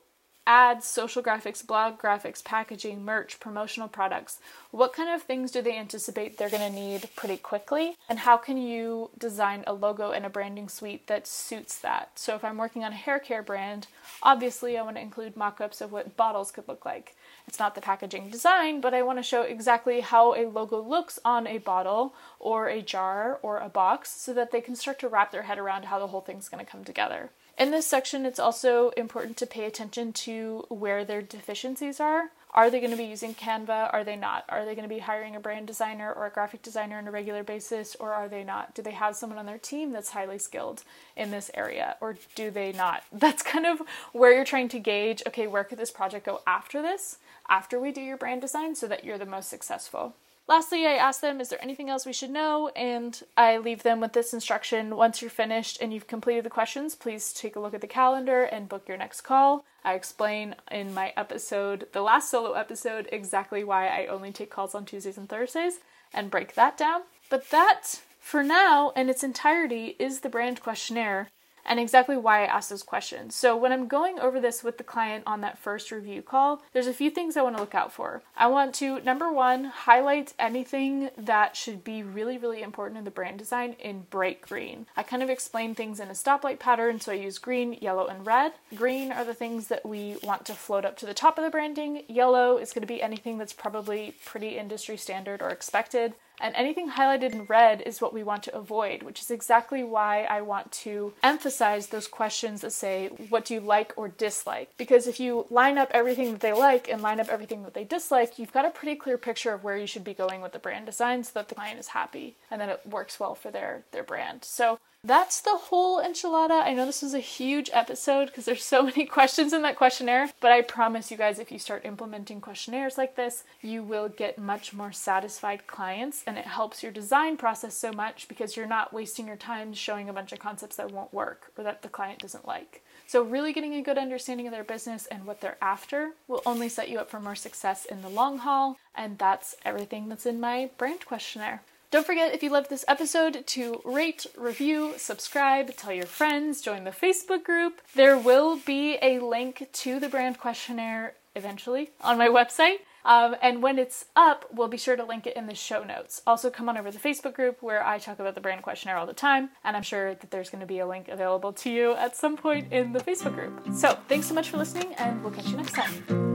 ads, 0.45 0.85
social 0.85 1.23
graphics, 1.23 1.65
blog 1.65 1.99
graphics, 1.99 2.43
packaging, 2.43 3.03
merch, 3.03 3.39
promotional 3.39 3.87
products. 3.87 4.39
What 4.71 4.93
kind 4.93 5.09
of 5.09 5.21
things 5.21 5.51
do 5.51 5.61
they 5.61 5.77
anticipate 5.77 6.37
they're 6.37 6.49
going 6.49 6.69
to 6.69 6.79
need 6.79 7.09
pretty 7.15 7.37
quickly? 7.37 7.95
And 8.09 8.19
how 8.19 8.37
can 8.37 8.57
you 8.57 9.09
design 9.17 9.63
a 9.65 9.73
logo 9.73 10.11
and 10.11 10.25
a 10.25 10.29
branding 10.29 10.67
suite 10.67 11.07
that 11.07 11.27
suits 11.27 11.77
that? 11.79 12.11
So, 12.15 12.35
if 12.35 12.43
I'm 12.43 12.57
working 12.57 12.83
on 12.83 12.91
a 12.91 12.95
hair 12.95 13.19
care 13.19 13.43
brand, 13.43 13.87
obviously 14.21 14.77
I 14.77 14.81
want 14.81 14.97
to 14.97 15.01
include 15.01 15.37
mock 15.37 15.61
ups 15.61 15.81
of 15.81 15.91
what 15.91 16.17
bottles 16.17 16.51
could 16.51 16.67
look 16.67 16.85
like. 16.85 17.15
It's 17.47 17.59
not 17.59 17.75
the 17.75 17.81
packaging 17.81 18.29
design, 18.29 18.81
but 18.81 18.93
I 18.93 19.01
want 19.01 19.19
to 19.19 19.23
show 19.23 19.43
exactly 19.43 20.01
how 20.01 20.33
a 20.33 20.47
logo 20.47 20.81
looks 20.81 21.19
on 21.23 21.47
a 21.47 21.57
bottle 21.57 22.13
or 22.39 22.67
a 22.67 22.81
jar 22.81 23.39
or 23.41 23.59
a 23.59 23.69
box 23.69 24.09
so 24.09 24.33
that 24.33 24.51
they 24.51 24.61
can 24.61 24.75
start 24.75 24.99
to 24.99 25.07
wrap 25.07 25.31
their 25.31 25.43
head 25.43 25.59
around 25.59 25.85
how 25.85 25.99
the 25.99 26.07
whole 26.07 26.21
thing's 26.21 26.49
going 26.49 26.63
to 26.63 26.69
come 26.69 26.83
together. 26.83 27.29
In 27.57 27.69
this 27.69 27.85
section, 27.85 28.25
it's 28.25 28.39
also 28.39 28.89
important 28.97 29.37
to 29.37 29.45
pay 29.45 29.65
attention 29.65 30.11
to 30.13 30.65
where 30.69 31.05
their 31.05 31.21
deficiencies 31.21 31.99
are. 31.99 32.31
Are 32.53 32.69
they 32.69 32.79
going 32.79 32.91
to 32.91 32.97
be 32.97 33.05
using 33.05 33.33
Canva? 33.33 33.91
Are 33.93 34.03
they 34.03 34.15
not? 34.15 34.45
Are 34.49 34.63
they 34.63 34.75
going 34.75 34.87
to 34.87 34.93
be 34.93 34.99
hiring 34.99 35.35
a 35.35 35.39
brand 35.39 35.65
designer 35.65 36.11
or 36.11 36.27
a 36.27 36.31
graphic 36.31 36.61
designer 36.61 36.97
on 36.97 37.07
a 37.07 37.11
regular 37.11 37.43
basis, 37.43 37.95
or 37.99 38.13
are 38.13 38.27
they 38.27 38.43
not? 38.43 38.75
Do 38.75 38.81
they 38.81 38.91
have 38.91 39.15
someone 39.15 39.39
on 39.39 39.47
their 39.47 39.57
team 39.57 39.91
that's 39.91 40.11
highly 40.11 40.37
skilled 40.37 40.83
in 41.15 41.31
this 41.31 41.49
area, 41.53 41.95
or 41.99 42.15
do 42.35 42.51
they 42.51 42.71
not? 42.71 43.03
That's 43.11 43.41
kind 43.41 43.65
of 43.65 43.81
where 44.11 44.33
you're 44.33 44.45
trying 44.45 44.69
to 44.69 44.79
gauge 44.79 45.23
okay, 45.27 45.47
where 45.47 45.63
could 45.63 45.79
this 45.79 45.91
project 45.91 46.25
go 46.25 46.41
after 46.45 46.81
this, 46.81 47.17
after 47.49 47.79
we 47.79 47.91
do 47.91 48.01
your 48.01 48.17
brand 48.17 48.41
design, 48.41 48.75
so 48.75 48.87
that 48.87 49.03
you're 49.03 49.17
the 49.17 49.25
most 49.25 49.49
successful. 49.49 50.13
Lastly, 50.45 50.85
I 50.85 50.95
ask 50.95 51.21
them, 51.21 51.39
is 51.39 51.49
there 51.49 51.63
anything 51.63 51.89
else 51.89 52.05
we 52.05 52.11
should 52.11 52.29
know? 52.29 52.69
And 52.75 53.21
I 53.37 53.57
leave 53.57 53.83
them 53.83 54.01
with 54.01 54.11
this 54.11 54.33
instruction 54.33 54.97
once 54.97 55.21
you're 55.21 55.31
finished 55.31 55.77
and 55.81 55.93
you've 55.93 56.07
completed 56.07 56.43
the 56.43 56.49
questions, 56.49 56.95
please 56.95 57.31
take 57.31 57.55
a 57.55 57.61
look 57.61 57.73
at 57.73 57.79
the 57.79 57.87
calendar 57.87 58.43
and 58.43 58.67
book 58.67 58.87
your 58.87 58.97
next 58.97 59.21
call. 59.21 59.63
I 59.85 59.93
explain 59.93 60.55
in 60.69 60.93
my 60.93 61.13
episode, 61.15 61.87
the 61.93 62.01
last 62.01 62.29
solo 62.29 62.53
episode, 62.53 63.07
exactly 63.11 63.63
why 63.63 63.87
I 63.87 64.07
only 64.07 64.33
take 64.33 64.49
calls 64.49 64.75
on 64.75 64.85
Tuesdays 64.85 65.17
and 65.17 65.29
Thursdays 65.29 65.79
and 66.13 66.29
break 66.29 66.55
that 66.55 66.77
down. 66.77 67.03
But 67.29 67.49
that, 67.51 68.01
for 68.19 68.43
now, 68.43 68.91
in 68.97 69.09
its 69.09 69.23
entirety, 69.23 69.95
is 69.97 70.19
the 70.19 70.29
brand 70.29 70.61
questionnaire 70.61 71.29
and 71.65 71.79
exactly 71.79 72.17
why 72.17 72.43
I 72.43 72.47
asked 72.47 72.69
those 72.69 72.83
questions. 72.83 73.35
So, 73.35 73.55
when 73.55 73.71
I'm 73.71 73.87
going 73.87 74.19
over 74.19 74.39
this 74.39 74.63
with 74.63 74.77
the 74.77 74.83
client 74.83 75.23
on 75.25 75.41
that 75.41 75.57
first 75.57 75.91
review 75.91 76.21
call, 76.21 76.61
there's 76.73 76.87
a 76.87 76.93
few 76.93 77.09
things 77.09 77.37
I 77.37 77.41
want 77.41 77.55
to 77.55 77.61
look 77.61 77.75
out 77.75 77.91
for. 77.91 78.21
I 78.35 78.47
want 78.47 78.73
to, 78.75 78.99
number 79.01 79.31
one, 79.31 79.65
highlight 79.65 80.33
anything 80.39 81.09
that 81.17 81.55
should 81.55 81.83
be 81.83 82.03
really, 82.03 82.37
really 82.37 82.61
important 82.61 82.97
in 82.97 83.05
the 83.05 83.11
brand 83.11 83.39
design 83.39 83.75
in 83.79 84.05
bright 84.09 84.41
green. 84.41 84.85
I 84.95 85.03
kind 85.03 85.23
of 85.23 85.29
explain 85.29 85.75
things 85.75 85.99
in 85.99 86.09
a 86.09 86.13
stoplight 86.13 86.59
pattern, 86.59 86.99
so 86.99 87.11
I 87.11 87.15
use 87.15 87.37
green, 87.37 87.73
yellow, 87.73 88.07
and 88.07 88.25
red. 88.25 88.53
Green 88.75 89.11
are 89.11 89.25
the 89.25 89.33
things 89.33 89.67
that 89.67 89.85
we 89.85 90.17
want 90.23 90.45
to 90.45 90.53
float 90.53 90.85
up 90.85 90.97
to 90.97 91.05
the 91.05 91.13
top 91.13 91.37
of 91.37 91.43
the 91.43 91.49
branding, 91.49 92.03
yellow 92.07 92.57
is 92.57 92.73
going 92.73 92.81
to 92.81 92.87
be 92.87 93.01
anything 93.01 93.37
that's 93.37 93.53
probably 93.53 94.15
pretty 94.25 94.57
industry 94.57 94.97
standard 94.97 95.41
or 95.41 95.49
expected. 95.49 96.13
And 96.39 96.55
anything 96.55 96.91
highlighted 96.91 97.33
in 97.33 97.45
red 97.45 97.81
is 97.81 98.01
what 98.01 98.13
we 98.13 98.23
want 98.23 98.43
to 98.43 98.55
avoid, 98.55 99.03
which 99.03 99.21
is 99.21 99.31
exactly 99.31 99.83
why 99.83 100.23
I 100.23 100.41
want 100.41 100.71
to 100.83 101.13
emphasize 101.23 101.87
those 101.87 102.07
questions 102.07 102.61
that 102.61 102.73
say, 102.73 103.07
What 103.29 103.45
do 103.45 103.53
you 103.53 103.59
like 103.59 103.93
or 103.95 104.07
dislike? 104.09 104.71
Because 104.77 105.07
if 105.07 105.19
you 105.19 105.45
line 105.49 105.77
up 105.77 105.89
everything 105.91 106.31
that 106.31 106.41
they 106.41 106.53
like 106.53 106.89
and 106.89 107.01
line 107.01 107.19
up 107.19 107.29
everything 107.29 107.63
that 107.63 107.73
they 107.73 107.83
dislike, 107.83 108.37
you've 108.39 108.53
got 108.53 108.65
a 108.65 108.71
pretty 108.71 108.95
clear 108.95 109.17
picture 109.17 109.53
of 109.53 109.63
where 109.63 109.77
you 109.77 109.87
should 109.87 110.03
be 110.03 110.13
going 110.13 110.41
with 110.41 110.51
the 110.51 110.59
brand 110.59 110.85
design 110.85 111.23
so 111.23 111.31
that 111.35 111.49
the 111.49 111.55
client 111.55 111.79
is 111.79 111.89
happy 111.89 112.35
and 112.49 112.59
that 112.59 112.69
it 112.69 112.81
works 112.85 113.19
well 113.19 113.35
for 113.35 113.51
their, 113.51 113.83
their 113.91 114.03
brand. 114.03 114.43
So 114.43 114.79
that's 115.05 115.41
the 115.41 115.55
whole 115.55 116.01
enchilada. 116.01 116.63
I 116.63 116.73
know 116.73 116.85
this 116.85 117.01
was 117.01 117.13
a 117.13 117.19
huge 117.19 117.69
episode 117.73 118.27
because 118.27 118.45
there's 118.45 118.63
so 118.63 118.83
many 118.83 119.05
questions 119.05 119.51
in 119.51 119.61
that 119.63 119.75
questionnaire, 119.75 120.31
but 120.39 120.51
I 120.51 120.61
promise 120.61 121.11
you 121.11 121.17
guys, 121.17 121.39
if 121.39 121.51
you 121.51 121.59
start 121.59 121.85
implementing 121.85 122.39
questionnaires 122.39 122.97
like 122.97 123.15
this, 123.15 123.43
you 123.61 123.83
will 123.83 124.07
get 124.07 124.37
much 124.37 124.73
more 124.73 124.93
satisfied 124.93 125.67
clients 125.67 126.23
and 126.25 126.37
it 126.37 126.45
helps 126.45 126.81
your 126.81 126.91
design 126.91 127.35
process 127.35 127.75
so 127.75 127.91
much 127.91 128.27
because 128.27 128.55
you're 128.55 128.65
not 128.65 128.93
wasting 128.93 129.27
your 129.27 129.35
time 129.35 129.73
showing 129.73 130.07
a 130.07 130.13
bunch 130.13 130.31
of 130.31 130.39
concepts 130.39 130.77
that 130.77 130.91
won't 130.91 131.13
work 131.13 131.51
or 131.57 131.63
that 131.63 131.81
the 131.81 131.89
client 131.89 132.19
doesn't 132.19 132.47
like. 132.47 132.81
So, 133.05 133.21
really 133.21 133.51
getting 133.51 133.75
a 133.75 133.81
good 133.81 133.97
understanding 133.97 134.47
of 134.47 134.53
their 134.53 134.63
business 134.63 135.05
and 135.07 135.25
what 135.25 135.41
they're 135.41 135.57
after 135.61 136.11
will 136.27 136.41
only 136.45 136.69
set 136.69 136.89
you 136.89 136.99
up 136.99 137.09
for 137.09 137.19
more 137.19 137.35
success 137.35 137.85
in 137.85 138.01
the 138.01 138.09
long 138.09 138.37
haul, 138.39 138.77
and 138.95 139.17
that's 139.17 139.55
everything 139.65 140.07
that's 140.07 140.25
in 140.25 140.39
my 140.39 140.69
brand 140.77 141.05
questionnaire. 141.05 141.61
Don't 141.93 142.07
forget, 142.07 142.33
if 142.33 142.41
you 142.41 142.49
loved 142.49 142.71
this 142.71 142.83
episode, 142.87 143.45
to 143.45 143.79
rate, 143.85 144.25
review, 144.35 144.95
subscribe, 144.97 145.75
tell 145.75 145.93
your 145.93 146.07
friends, 146.07 146.59
join 146.59 146.85
the 146.85 146.89
Facebook 146.89 147.43
group. 147.43 147.81
There 147.93 148.17
will 148.17 148.57
be 148.57 148.97
a 148.99 149.19
link 149.19 149.69
to 149.71 149.99
the 149.99 150.09
brand 150.09 150.39
questionnaire 150.39 151.13
eventually 151.35 151.91
on 152.01 152.17
my 152.17 152.29
website. 152.29 152.77
Um, 153.05 153.35
and 153.43 153.61
when 153.61 153.77
it's 153.77 154.05
up, 154.15 154.45
we'll 154.51 154.69
be 154.69 154.77
sure 154.77 154.95
to 154.95 155.03
link 155.05 155.27
it 155.27 155.37
in 155.37 155.45
the 155.45 155.53
show 155.53 155.83
notes. 155.83 156.23
Also, 156.25 156.49
come 156.49 156.67
on 156.67 156.79
over 156.79 156.89
to 156.89 156.97
the 156.97 157.07
Facebook 157.07 157.35
group 157.35 157.61
where 157.61 157.85
I 157.85 157.99
talk 157.99 158.17
about 158.17 158.33
the 158.33 158.41
brand 158.41 158.63
questionnaire 158.63 158.97
all 158.97 159.05
the 159.05 159.13
time, 159.13 159.49
and 159.63 159.77
I'm 159.77 159.83
sure 159.83 160.15
that 160.15 160.31
there's 160.31 160.49
going 160.49 160.61
to 160.61 160.65
be 160.65 160.79
a 160.79 160.87
link 160.87 161.09
available 161.09 161.53
to 161.53 161.69
you 161.69 161.93
at 161.93 162.15
some 162.15 162.37
point 162.37 162.73
in 162.73 162.93
the 162.93 163.01
Facebook 163.01 163.35
group. 163.35 163.67
So, 163.71 163.99
thanks 164.07 164.25
so 164.25 164.33
much 164.33 164.49
for 164.49 164.57
listening, 164.57 164.95
and 164.95 165.21
we'll 165.21 165.31
catch 165.31 165.47
you 165.47 165.57
next 165.57 165.73
time. 165.73 166.32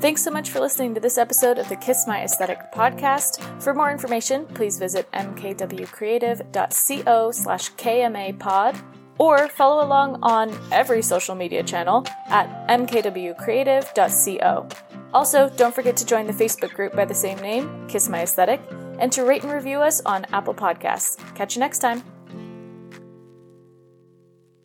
Thanks 0.00 0.22
so 0.22 0.30
much 0.30 0.50
for 0.50 0.60
listening 0.60 0.94
to 0.94 1.00
this 1.00 1.18
episode 1.18 1.58
of 1.58 1.68
the 1.68 1.74
Kiss 1.74 2.06
My 2.06 2.22
Aesthetic 2.22 2.70
podcast. 2.72 3.42
For 3.60 3.74
more 3.74 3.90
information, 3.90 4.46
please 4.46 4.78
visit 4.78 5.10
mkwcreative.co 5.10 7.32
slash 7.32 7.72
kmapod 7.72 8.80
or 9.18 9.48
follow 9.48 9.84
along 9.84 10.20
on 10.22 10.56
every 10.70 11.02
social 11.02 11.34
media 11.34 11.64
channel 11.64 12.06
at 12.28 12.46
mkwcreative.co. 12.68 14.68
Also, 15.12 15.50
don't 15.56 15.74
forget 15.74 15.96
to 15.96 16.06
join 16.06 16.28
the 16.28 16.32
Facebook 16.32 16.74
group 16.74 16.94
by 16.94 17.04
the 17.04 17.12
same 17.12 17.40
name, 17.40 17.88
Kiss 17.88 18.08
My 18.08 18.22
Aesthetic, 18.22 18.60
and 19.00 19.10
to 19.10 19.24
rate 19.24 19.42
and 19.42 19.52
review 19.52 19.78
us 19.78 20.00
on 20.06 20.26
Apple 20.32 20.54
Podcasts. 20.54 21.18
Catch 21.34 21.56
you 21.56 21.60
next 21.60 21.80
time. 21.80 22.04